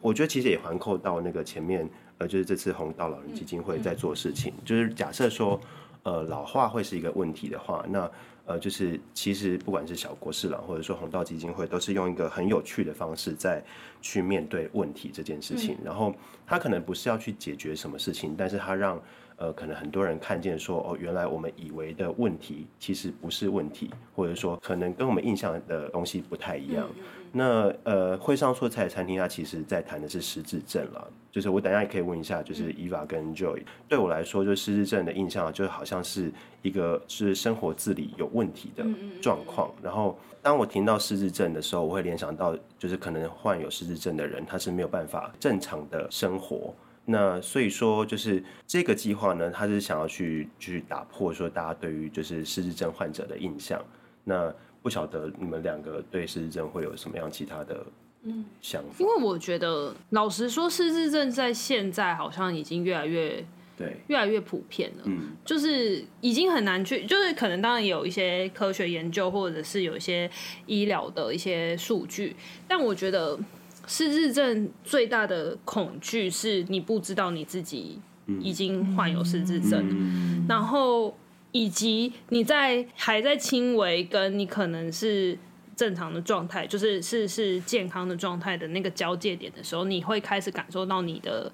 [0.02, 5.58] 我觉得其实也环扣到那个前面，呃，就是这次红道老人基金会在做事情，就是假设说，
[6.04, 8.12] 呃，老化会是一个问题的话，那。
[8.52, 13.64] 呃，就是其实不管是小国市郎或者说红道基金会，都是用一个很有趣的方式在
[14.02, 15.78] 去面对问题这件事情。
[15.82, 16.14] 然后
[16.46, 19.02] 他可能不是要去解决什么事情，但是他让
[19.38, 26.90] 呃可能很多人看见说，哦，原来我们以为的问题其实不是问题，或者说可能跟我们印象的东西不太一样。
[27.32, 31.08] 那呃，会上说菜的餐厅，它其实在谈的是失智症了。
[31.32, 36.30] 就是我等下也可以问一下，就是 Eva 跟 Joy，对我来说，就失智症的印象就好像是
[36.62, 38.86] 一个是生活自理有问题的
[39.22, 39.72] 状况。
[39.82, 46.74] 然后当我听到失智症的时候，我会联想到，就是可能患有失智症的人，他是没有办法正常的生活。
[47.06, 53.82] 那所以说，就是这个计划呢，他是想要去去打破说大家对于就是失智症患者的印象。
[54.24, 57.86] 那不晓得你们两个对失智症会有什么样其他的
[58.24, 58.96] 嗯想法？
[59.00, 63.46] 因为我觉得，老实说，失智症在现在好像已经越来越
[63.78, 65.04] 对，越来越普遍了。
[65.06, 70.30] 嗯，就是已经很难去，就是可能当然有一些科学研究，或者是有一些
[70.65, 72.36] 医疗的一些数据，
[72.67, 73.39] 但我觉得
[73.86, 78.00] 失智症最大的恐惧是你不知道你自己
[78.39, 81.15] 已经患有失智症，嗯，然后。
[81.52, 85.38] 以及你在还在轻微跟你可能是
[85.76, 91.52] 正常的状态，就是是是健康的状态的那个交界点的时候，你会开始感受到你的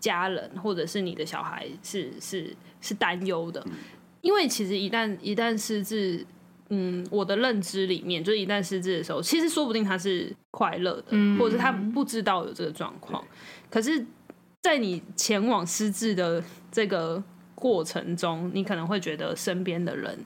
[0.00, 3.64] 家人或者是你的小孩是是是担忧的，
[4.20, 6.26] 因为其实一旦一旦失智，
[6.70, 13.24] 嗯，我的认知里面就是一旦失智的时候，其实说不定他是快乐的，或者是他不知道有这个状况，
[13.70, 14.04] 可是，
[14.62, 17.22] 在你前往失智的这个。
[17.56, 20.16] 过程中，你可能会觉得身边的人，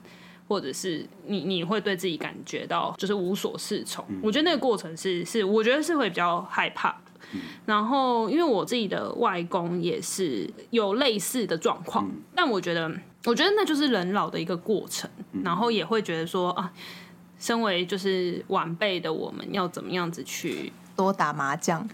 [0.47, 4.05] 或者是你，你会对自己感觉到就是无所适从。
[4.09, 4.19] 嗯。
[4.21, 6.95] 我觉得那个过程是是，我觉得是会比较害怕。
[7.33, 7.39] 嗯。
[7.65, 12.21] 然后，因为我自己的外公也是有类似的状况，嗯。
[12.35, 12.91] 但我觉得，
[13.25, 15.09] 我觉得那就是人老的一个过程。
[15.31, 15.41] 嗯。
[15.43, 16.71] 然后也会觉得说啊，
[17.39, 20.71] 身为就是晚辈的我们要怎么样子去。
[21.01, 21.87] 多打麻将。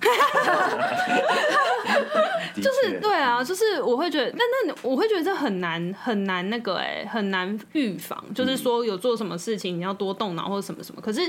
[2.56, 8.22] 就是对啊，就是我会觉得，但那我会觉得这很难很难那个哎、欸，很难预防。
[8.34, 11.00] 就是说有做什么事情你要多动脑或者什么什么。
[11.00, 11.22] 可是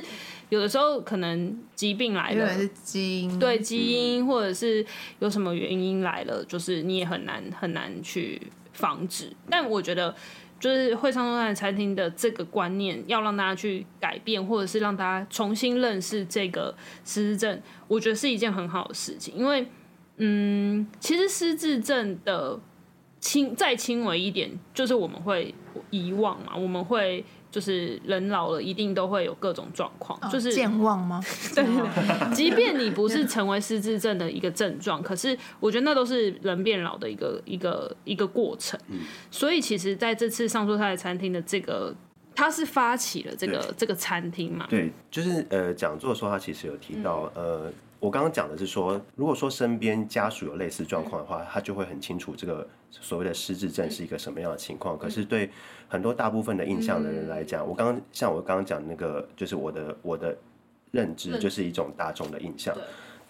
[0.49, 4.85] 有的时候可能疾病来了，是基因对基因，或者是
[5.19, 8.41] 有什么原因来了，就是你也很难很难去
[8.73, 9.31] 防止。
[9.49, 10.15] 但我觉得。
[10.61, 19.35] 就是会上中餐餐厅的这个观念，要让大家去改变，或者是让大家重新认识这个失智症，我觉得是一件很好的事情。
[19.35, 19.67] 因为，
[20.17, 22.59] 嗯，其实失智症的
[23.21, 25.55] 轻再轻微一点，就是我们会
[25.91, 27.25] 遗忘嘛，我们会。
[27.51, 31.23] 就是人老了，一定都会有各种状况，哦、就是健忘吗？
[31.55, 31.65] 对，
[32.35, 38.79] 即便你不是成为失智症的一个症状，可是我觉得那都是人变老的一个一个一个过程。
[38.89, 41.95] 嗯、所以其实在这次上桌菜餐厅的这个，
[42.35, 44.67] 他是发起了这个这个餐厅嘛？
[44.69, 47.73] 对，就是呃讲座的时候，他其实有提到、嗯、呃。
[48.01, 54.99] 我刚刚讲的是说，如果说身边家属有类似状况的话，他就会很清楚这个所谓的失智症是一个什么样的情况。
[54.99, 55.51] 可是对
[55.89, 60.37] 很多大部分的印象的人来讲，我刚刚像我刚刚讲的那个，就是我的我的
[60.91, 62.77] 认知就是一种大众的印象。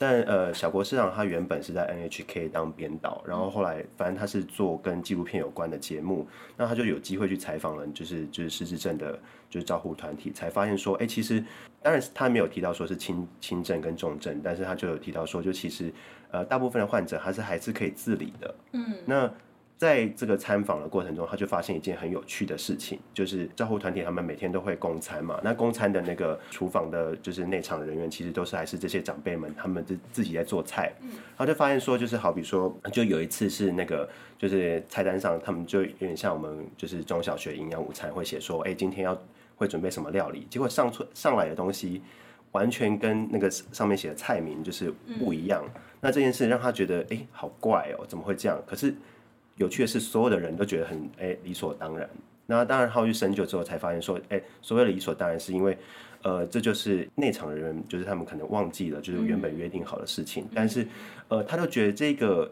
[0.01, 6.25] 但呃，小国市长他原本是在 NHK 当编导，然后后来反正他是做跟纪录片有关的节目，
[6.57, 9.19] 那他就有机会去采访了，就是就是失智症的，
[9.51, 11.43] 就是照护团体，才发现说，哎、欸，其实
[11.83, 15.93] 当然他没有提到说是轻轻症跟重症，但是他就有提到说，就其实
[16.31, 19.29] 呃大部分的患者他是还是可以自理的，嗯，那。
[19.79, 25.41] 在这个参访的过程中，他就发现一件很有趣的事情，就是照护团体他们每天都会供餐嘛。
[25.45, 30.93] 那供餐的那个厨房的，就是内场的人员，其实都是还是这些长辈们，他们自自己在做菜。
[31.01, 39.17] 然后就发现说，就是好比说，就有一次是那个，就是菜单上他们就有点像我们就是中小学营养午餐会写说，哎，今天要
[39.55, 42.03] 会准备什么料理，结果上出上来的东西
[42.51, 45.65] 完全跟那个上面写的菜名就是不一样。
[46.01, 48.61] 那这件事让他觉得，哎，好怪哦，怎么会这样？
[48.67, 48.93] 可是。
[49.59, 52.09] 有趣的是，所有的人都觉得很哎、欸、理所当然。
[52.51, 55.77] 那当然，浩去深究之后才发现说，哎、欸，所谓的理所当然是因为，
[56.23, 60.45] 呃，这就是内场的人，就是他们可能忘记了，就是原本约定好的事情。
[60.45, 60.89] 嗯、但是，
[61.29, 62.51] 呃，他就觉得这个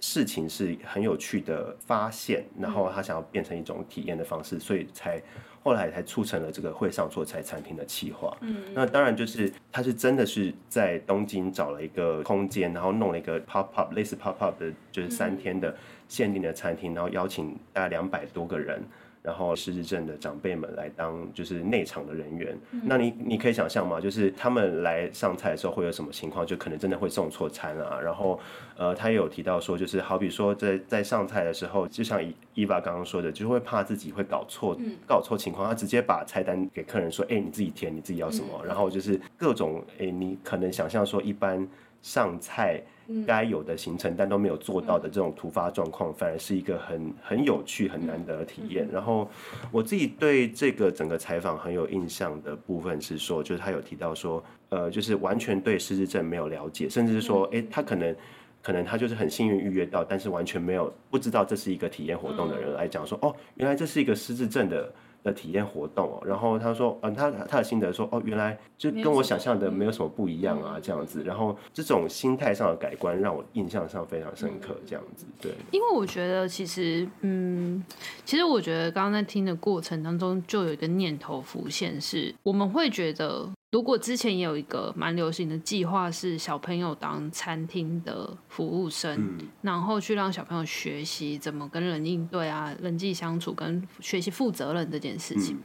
[0.00, 5.22] 事情是很有趣的发现，然后他想要变成一种体验的方式，所以才
[5.62, 8.36] 后来才促成了这个会上做菜餐厅的企划。
[8.40, 15.72] 嗯，那当然就是他是真的是在东京找了一个空间，然后弄了一个 pop up 类似 pop up 的，就是三天的。
[16.08, 18.82] 限定的餐厅，然后邀请大概两百多个人，
[19.22, 22.56] 然后失智症的长辈们来当就是内场的人员。
[22.70, 24.00] 嗯、那你你可以想象吗？
[24.00, 26.46] 就是他们来上菜的时候会有什么情况？
[26.46, 28.00] 就可能真的会送错餐啊。
[28.00, 28.38] 然后
[28.76, 38.48] 呃，他也有提到说，就是好比说在在上菜的时候，就像伊伊娃刚刚说的，就会怕自己会搞错，搞错情况，他直接把菜单给客人说：“哎、欸，你自己填，你自己要什么。
[38.62, 41.66] 嗯”然后就是各种哎、欸，你可能想象说一般
[42.02, 42.82] 上菜。
[43.24, 48.84] 该有的行程，但都没有做到的这种突发状况，反而是一个很很有趣、很难得的体验。
[48.90, 49.30] 然后
[49.70, 58.16] 我自己对这个整个采访很有印象的部分是说，就是他有提到说，呃，就是完全对失智症没有了解，甚至是说，哎，他可能
[58.60, 64.92] 可能他就是很幸运预约到，但是完全没有不知道这是一个体验活动的人来讲说，哦，原来这是一个失智症的。
[65.26, 71.22] 的体验活动哦，然后他说，嗯，他他的心得说，哦，原来就跟我想象的没有什么不一样啊，这样子。
[71.24, 75.26] 然后这种心态上的改观让我印象上非常深刻，这样子。
[75.42, 77.84] 对，因为我觉得其实，嗯，
[78.24, 83.50] 其实我觉得刚刚在听的过程当中，就有一个念头浮现，是我们会觉得。
[83.72, 95.56] 如果之前也有一个蛮流行的计划，是小朋友当餐厅的服务生，嗯、然后去让小朋友学习怎么跟人应对啊，人际相处，跟学习负责任这件事情。
[95.56, 95.62] 嗯、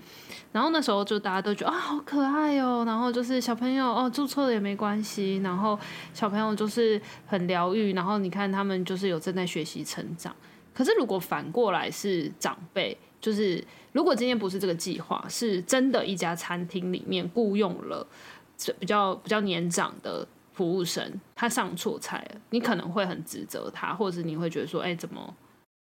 [0.52, 2.84] 然后那时候就大家都觉得啊，好可爱哦。
[2.86, 5.38] 然后就是小朋友哦，做错了也没关系。
[5.38, 5.80] 然后
[6.12, 7.94] 小朋友就是很疗愈。
[7.94, 10.36] 然后你看他们就是有正在学习成长。
[10.74, 12.98] 可是如果反过来是长辈。
[13.22, 18.06] 就是，如果今天不是这个计划，是真的一家餐厅里面雇佣了
[18.80, 25.36] 比较比较年长的服务生，他上错菜了，你可能会很指责他，或者你会觉得说，哎、怎么？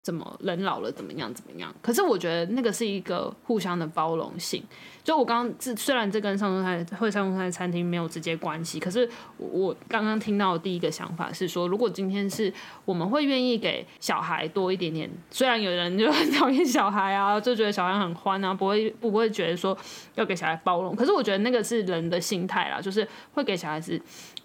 [0.03, 1.75] 怎么人老了怎么样怎么样？
[1.83, 4.63] 可是我觉得那个是一个互相的包容性。
[5.05, 12.53] 就我刚刚这虽然这跟上中菜会上中菜餐厅没有直接关系，可是我刚刚听到的第一个想法是说，如果今天是
[12.85, 19.77] 我们会愿意给小孩多一点点，虽然有人就很讨厌小孩啊，就觉得小孩很欢啊，不会不会觉得说
[20.15, 20.95] 要给小孩包容。
[20.97, 24.01] 可是我觉得那个是人的心态啦，就是会给小孩子。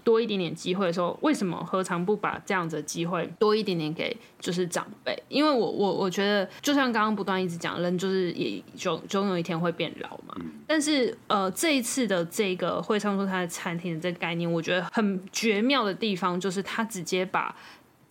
[0.05, 5.21] 多一点点机会的时候，为什么何尝不把这样子的机会多一点点给就是长辈？
[5.27, 10.35] 因因为我我我觉得，就像刚刚不断一直讲，人就是也总总有一天会变老嘛。
[10.39, 17.55] 嗯、但是呃，这一次的这个会唱出他的餐厅的这个概念，我觉得很绝妙的地方就是他直接把。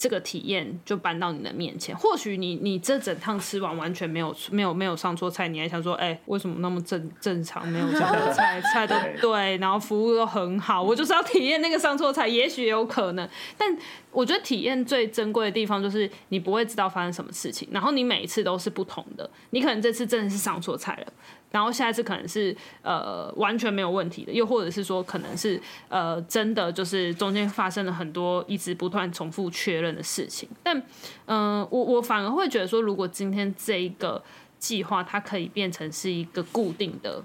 [0.05, 13.26] 这个体验就搬到你的面前，或许你你这整趟吃完完全没有没有没有上错菜，你还想说，哎，为什么那么正正常没有上错菜， 菜都对，然后服务都很好，我就是要体验那个上错菜，也许有可能，
[13.57, 13.74] 但
[14.15, 21.12] 我觉得体验最珍贵的地方就是你不会知道发生什么事情，然后你每一次都是不同的，你可能这次真的是上错菜了。
[21.51, 30.49] 然后下一次可能是呃完全没有问题的，又或者是说可能是呃真的就是中间发生了很多一直不断重复确认的事情。
[30.65, 30.83] 但
[31.27, 34.21] 嗯、我我反而会觉得说，如果今天这一个
[34.59, 37.23] 计划它可以变成是一个固定的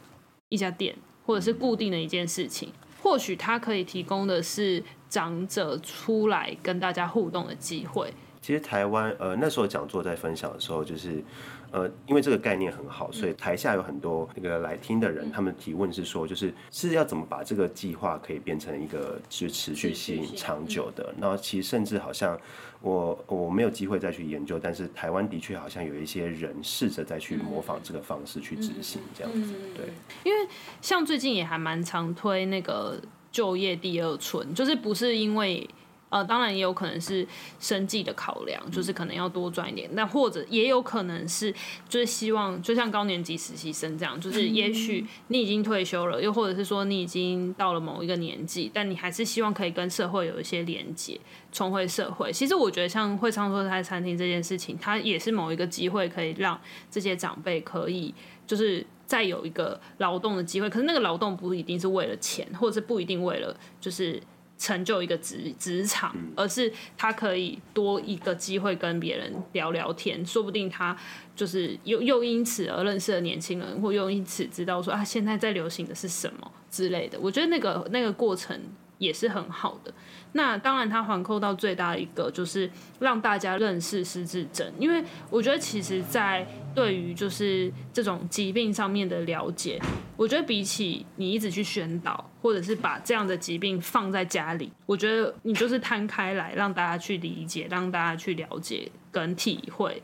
[0.49, 2.71] 一家店，或者是固定的一件事情，
[3.01, 8.13] 或许它可以提供的是长者出来跟大家互动的机会。
[8.41, 11.23] 其实台湾呃那时候讲座在分享的时候就是。
[11.71, 21.13] 呃，因为这个概念很好，所以台下有很多那个来听的人，他们提问是说，就是是要怎么把这个计划可以变成一个是持续性、长久的。
[21.21, 22.35] 然后其实甚至好像
[22.81, 29.53] 我我没有机会再去研究，但是台湾的确好像有一些人试着再去模仿这个方式去执行这样子。
[29.75, 29.93] 对，
[30.23, 30.49] 因为
[30.81, 32.99] 像最近也还蛮常推那个
[33.31, 35.69] 就业第二春，就是不是因为。
[36.11, 37.23] 呃，当然也有可能是
[37.59, 39.87] 生计的考量，就是可能要多赚一点。
[39.93, 41.53] 那或者也有可能是，
[41.87, 51.21] 就是希望，就像高年级实习生这样，就是也许你已经退休了，又或者是说你已经到了某一个年纪，但你还是希望可以跟社会有一些连接，
[51.51, 52.33] 重回社会。
[52.33, 56.59] 其实我觉得，像会唱错菜餐厅这件事情，它也是某一个机会，可以让
[56.89, 58.11] 这些长辈可以
[58.47, 60.69] 就是再有一个劳动的机会。
[60.69, 64.21] 可是那个劳动不一定是为了钱，或者是不一定为了就是。
[64.61, 70.93] 成就一个职职场，而是他可以多一个机会跟别人聊聊天，说不定他
[71.33, 77.17] 就是又又因此而认识了年轻人，或又因此知道说啊，现在在流行的是什么之类的。
[77.21, 78.61] 我觉得那个那个过程
[78.97, 79.93] 也是很好的。
[80.33, 82.69] 那当然，它环扣到最大一个就是
[82.99, 89.81] 让大家认识失智症，因为我觉得其实，在对于就是这种疾病上面的了解，
[90.15, 99.99] 我觉得比起你一直去宣导，或者是把这样的疾病放在家里，我觉得你就是摊开来让大家去理解，让大家去了解跟体会，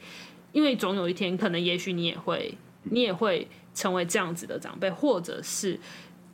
[0.52, 5.80] 因为总有一天，可能也许你也会，你也会成为这样子的长辈，或者是。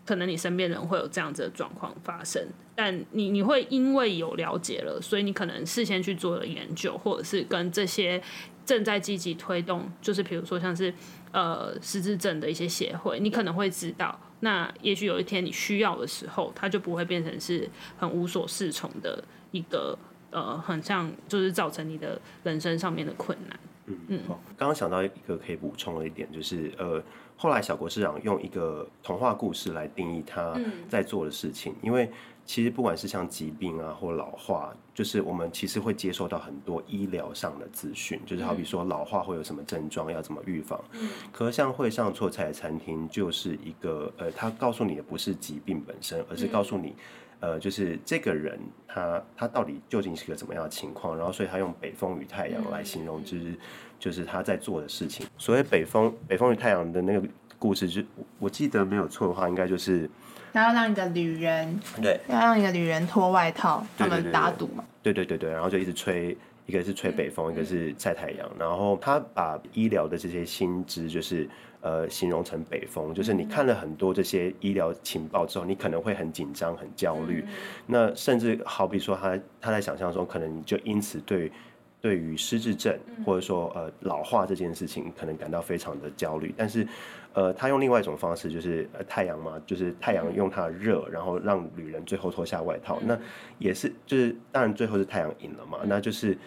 [0.03, 2.43] 可能你身边人会有这样子的状况发生，
[2.81, 8.19] 但你你会因为有了解了，所以你可能事先去做了研究，或者是跟这些
[8.65, 10.91] 正在积极推动，就是比如说像是
[11.31, 17.69] 呃失智症的一些协会，你可能会知道，那也许有一天你需要的时候，它就不会变成是
[17.99, 19.95] 很无所适从的一个
[20.31, 23.59] 呃，很像就是造成你的人生上面的困难。
[23.85, 24.19] 嗯嗯，
[24.57, 26.99] 刚刚想到一个可以补充的一点，就是呃。
[27.37, 30.55] 后来，小国市长用一个童话故事来定义他
[30.87, 31.73] 在做的事情。
[31.81, 32.07] 因为
[32.45, 40.83] 其实不管是像疾病啊或老化，就是我们其实会接受到很多医疗上的资讯，就是好比说老化会有什么症状，要怎么预防。
[40.93, 46.95] 嗯可是像会上错菜的餐厅就是一个呃，他告诉你的不是疾病本身，而是告诉你。
[47.39, 51.17] 呃，就是这个人他他到底究竟是个怎么样的情况？
[51.17, 53.55] 然后，所以他用北风与太阳来形容，就是
[53.97, 55.25] 就是他在做的事情。
[55.39, 57.27] 所谓北风北风与太阳的那个
[57.57, 58.03] 故事，就
[58.37, 60.07] 我记得没有错的话，应该就是
[60.51, 64.83] 然后让一个女人对，要让一个女人脱外套，他们打赌嘛。
[65.01, 68.49] 对对对对，然后就一直吹，一个是吹北风，一个是晒太阳。
[68.59, 71.49] 然后他把医疗的这些薪资，就是。
[71.83, 77.43] 呃，形容成北风，就是你看了很多这些医疗情报之后，你可能会很紧张、很焦虑。
[77.87, 81.51] 那甚至好比说他，他他在想象中，可能你就因此对
[81.99, 82.95] 对于失智症
[83.25, 86.53] 或者说呃老化这件事情，可能感到非常的焦虑。
[86.55, 86.87] 但是，
[87.33, 92.99] 呃，他用另外一种方式，就是呃太阳嘛，就是太阳用它的热，然后让女人最后脱下外套。
[93.05, 93.17] 那
[93.59, 95.79] 也是，就是当然最后是太阳赢了嘛。
[95.85, 96.37] 那就是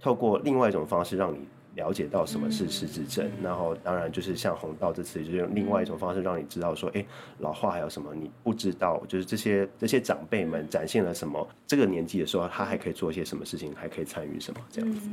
[0.00, 1.46] 透过另外一种方式让你。
[1.76, 7.04] 了解到什么是失智症，然后当然就是像红道这次，就是用另外一种方式让你知道说，哎，
[7.38, 15.08] 老化还有什么你不知道，就是这些这些长辈们展现了什么，这个年纪的时候他还可以做一些什么事情，还可以参与什么这样子。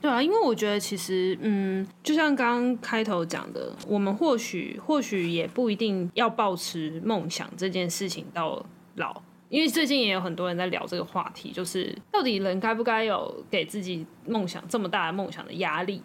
[0.00, 8.64] 对啊，因为我觉得其实，嗯，就像刚刚开头讲的，我们或许或许也不一定要保持梦想这件事情到
[8.96, 9.22] 老，
[9.52, 16.02] 因为最近也有很多人在聊这个话题，就是到底人该不该有给自己梦想这么大的梦想的压力？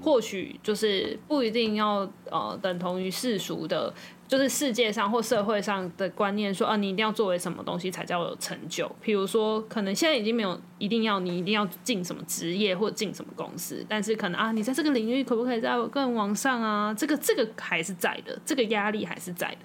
[0.00, 3.92] 或许就是不一定要呃等同于世俗的
[4.26, 8.86] 就是世界上或社会上的观念说，啊，你一定要作为什么东西才叫有成就。
[9.04, 16.94] 譬如说，可能现在已经没有一定要你一定要进什么职业或进什么公司，但是可能啊，你在这个领域可不可以再更往上啊？
[16.94, 19.58] 这个这个还是在的，这个压力还是在的。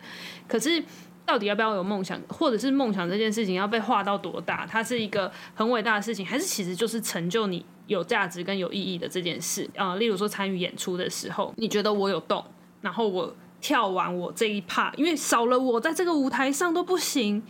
[0.50, 0.84] 可是
[1.30, 4.66] 到底要不要有梦想，或者是梦想这件事情要被画到多大？
[4.66, 9.96] 它是一个很伟大的事情，还是其实就是成就你有价值跟有意义的这件事啊？
[9.98, 12.44] 例如说参与演出的时候，你觉得我有动，
[12.82, 13.36] 然后我。
[13.62, 17.44] 跳完我这一 part，因为少了我在这个舞台上都不行。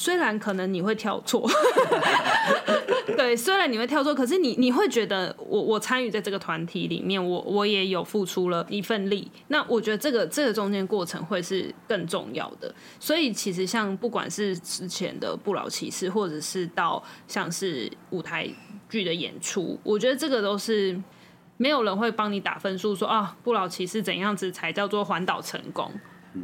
[0.00, 1.46] 虽然可能你会跳错，
[3.18, 9.30] 对，虽然你会跳错，可是你你会觉得我我参与在这个团体里面，我我也有付出了一份力。
[9.48, 12.74] 那我觉得这个这个中间过程会是更重要的。
[12.98, 18.48] 所以其实像不管是之前的不老骑士，或者是到像是舞台
[18.88, 20.98] 剧的演出，我觉得这个都是。
[21.58, 25.92] 没有人会帮你打分数，说啊，不老骑士怎样子才叫做环岛成功？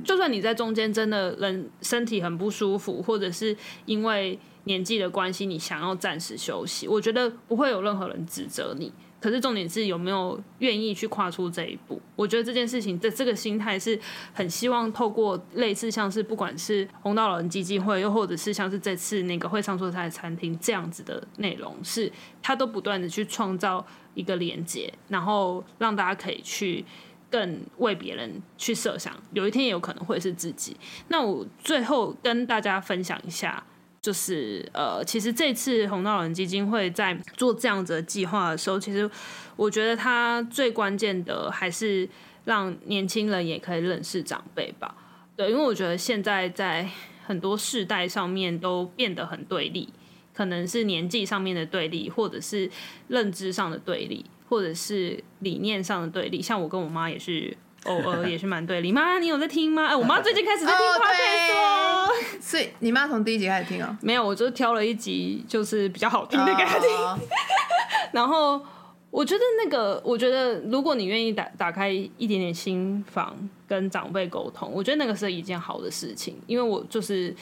[0.05, 8.93] 就算你在中间真的人身体很不舒服，或者是因为年纪的关系，你想要暂时休息，我觉得不会有任何人指责你。
[9.19, 12.01] 可是重点是有没有愿意去跨出这一步？
[12.15, 13.99] 我觉得这件事情的这个心态是
[14.33, 22.13] 很希望透过类似像是不管是红道老人基金会，又或者是像是这次那个会唱说菜餐厅这样子的内容，是
[22.43, 23.85] 他都不断的去创造
[24.15, 26.85] 一个连接，然后让大家可以去
[27.31, 30.77] 更为别人去设想，有一天也有可能会是自己。
[31.09, 33.63] 那我最后跟大家分享一下。
[34.03, 39.11] 就是呃，其实这次红道人基金会在做这样子的计划的时候，其实
[39.57, 42.09] 我觉得它最关键的还是
[42.45, 44.95] 让年轻人也可以认识长辈吧。
[45.35, 46.89] 对，因为我觉得现在在
[47.27, 49.89] 很多世代上面都变得很对立，
[50.33, 52.71] 可能是年纪上面的对立，或者是
[53.09, 56.41] 认知上的对立，或者是理念上的对立。
[56.43, 57.57] 像我跟我妈也是。
[57.87, 59.85] 偶尔也是蛮对，立妈，你有在听吗？
[59.85, 62.09] 哎、欸，我妈最近开始在听 podcast 哦。
[62.41, 63.97] 所以你妈从第一集开始听哦？
[64.03, 66.91] 没有，我就挑了一集，就是比较好听的给她听。
[66.91, 67.17] Oh.
[68.11, 68.61] 然后
[69.09, 73.37] 我觉得那个，我觉得如果你愿意打打开一点点心房
[73.69, 76.37] 跟长辈沟通，我觉得那个是一件好的事情。
[76.49, 77.33] 因为我就是，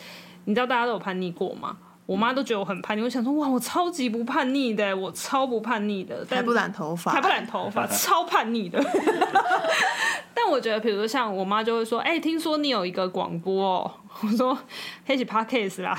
[0.44, 1.78] 你知道大家都有叛逆过吗？
[2.07, 8.78] 我妈都觉得我很叛逆，我想说哇，我超级不叛逆的，我超不叛逆的，还不染头发，还不染头发，超叛逆的。
[10.34, 13.90] 但我觉得，比如说像我妈就会说，哎、欸，听说你有一个广播哦，
[14.22, 14.59] 我说
[15.07, 15.96] 黑起 Podcast 啦，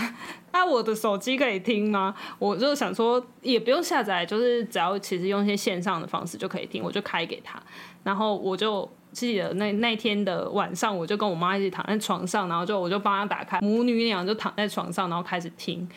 [0.52, 2.14] 那我的手机可以听吗？
[2.38, 7.60] 我就想说也不用下载，就是只要其实用一些线上的方式就可以听，我就开给她，
[8.04, 8.88] 然后我就。
[9.16, 15.88] 记得那那天的晚上，我就跟我妈一起躺在床上，然后就我就帮她打开母女俩就躺在床上，然后开始听。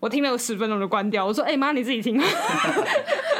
[0.00, 2.20] 我听了有十分钟就关掉，我说：“哎、欸、妈，你自己听。”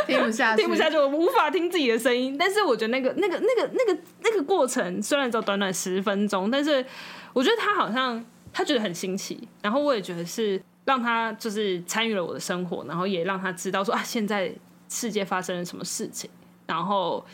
[0.07, 2.37] 听不下去，听不下去，我无法听自己的声音。
[2.39, 6.85] 但是我觉得那个那个那个那个那个过程虽然只有短短十分钟，但是
[7.33, 14.53] 我觉得他好像他觉得很新奇，然后我也觉得是让他就是参与了我的生活，然后也让他知道说啊，现在
[14.89, 16.31] 世界发生了什么事情，
[16.69, 17.27] 然后。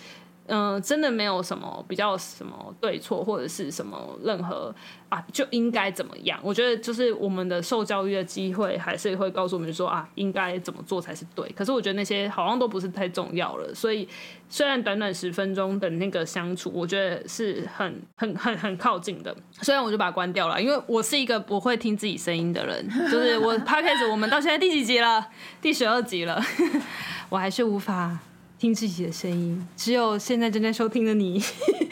[0.49, 4.75] 嗯、真的没有什么比较什么对错，或者是什么任何
[5.09, 6.39] 啊就应该怎么样？
[6.43, 11.49] 我觉得就是我们的受教育的机会，还是会告诉我们说啊，应该怎么做才是对。
[11.57, 13.75] 可是我觉得那些好像都不是太重要了。
[13.75, 14.09] 所以
[14.49, 19.37] 虽然短短十分钟的那个相处，我觉得是很很很很靠近的。
[19.61, 22.89] 虽然我就把它关掉了，因为我是一个不会听自己声音的人。
[23.11, 25.29] 就是我 p o d c a s 我们到现在第几集了？
[25.61, 26.43] 第十二集了，
[27.29, 28.19] 我还是无法。
[28.59, 31.41] 听自己的声音，只有现在正在收听的你，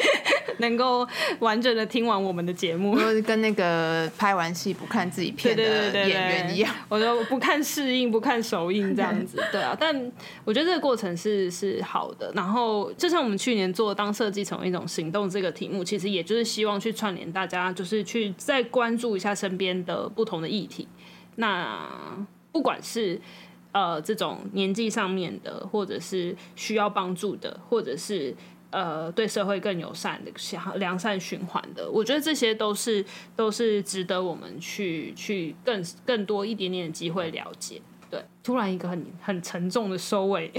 [0.58, 1.06] 能够
[1.38, 6.74] 完整的听完我们的节目，跟那个拍完戏不看自己片的演员一样。
[6.88, 9.76] 我就不看试映，不看首映这样子， 对啊。
[9.78, 9.94] 但
[10.44, 12.32] 我觉得这个过程是是好的。
[12.34, 20.88] 然后，就像我们去年做“当设计成为一种行动”这个题目，其实也就是希望去串联大家，就是去再关注一下身边的不同的议题。
[21.36, 21.88] 那
[22.50, 23.20] 不管是。
[23.76, 28.34] 呃，这种年纪上面的，或者是需要帮助的，或者是
[28.70, 30.32] 呃对社会更友善的、
[30.78, 33.04] 良善循环的，我觉得这些都是
[33.36, 37.82] 都是值得我们去去更更多一点点的机会了解。
[38.10, 40.50] 对，突然一个很很沉重的收尾。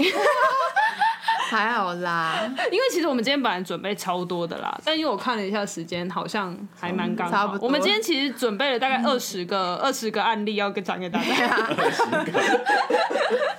[1.48, 7.32] 还好啦， 因为其实我们今天本来准备超多的啦，但因为我看了一下时间，好像还蛮刚好。
[7.32, 7.66] 差不多。
[7.66, 11.46] 我们今天其实准备了大概二十个二十、嗯、个案例要跟讲给大家。
[11.76, 12.40] 二十个。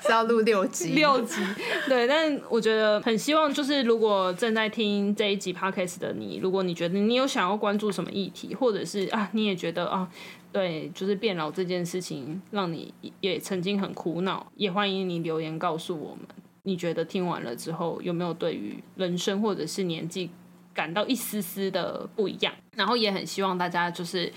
[0.02, 0.94] 是要录六集。
[0.94, 1.42] 六集。
[1.88, 10.08] 对，但我觉得很希望，就是如果正在听这一集 podcast 的你，如果你觉得你有想要关注什么议题，或者是啊，你也觉得啊，
[10.52, 16.26] 对，就是变老这件事情让你也曾经很苦恼，也欢迎你留言告诉我们。
[16.70, 20.30] 你觉得听完了之后，有没有对于人生或者是年纪
[20.72, 22.53] 感到一丝丝的不一样。
[22.76, 24.32] 然后也很希望大家就是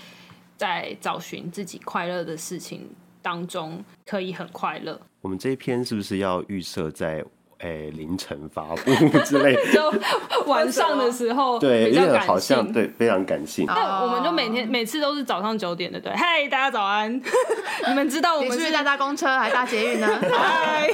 [0.57, 2.89] 在找寻自己快乐的事情
[3.21, 4.99] 当中可以很快乐。
[5.21, 7.23] 我们这一篇是不是要预设在？
[7.93, 9.93] 凌晨发布之类的，就
[10.45, 13.65] 晚上的时候，对，因为好像对非常感性。
[13.65, 17.21] 那我们就每天每次都是早上九点的，对，嗨，大家早安。
[17.87, 20.07] 你们知道我们是在搭公车还是搭捷运呢？
[20.31, 20.89] 嗨，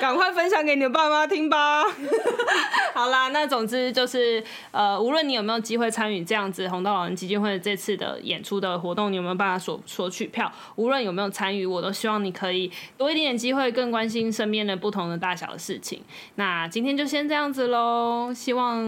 [0.00, 1.84] 赶快分享给你的爸妈听吧。
[2.94, 10.50] 好啦，那总之就是，呃，无论你有没有机会参与这样子红道老人基金会这次的演出的活动，你有没有办法索索取票？
[10.76, 16.04] 无论有没有参与，我都希望你可以多一点点机会，更关心身边的不同的大小的事情。
[16.34, 18.84] 那今天就先这样子喽，希望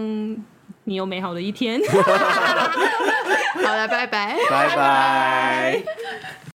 [0.83, 1.81] 你有美好的一天。
[3.55, 6.54] 好了，拜拜，拜拜。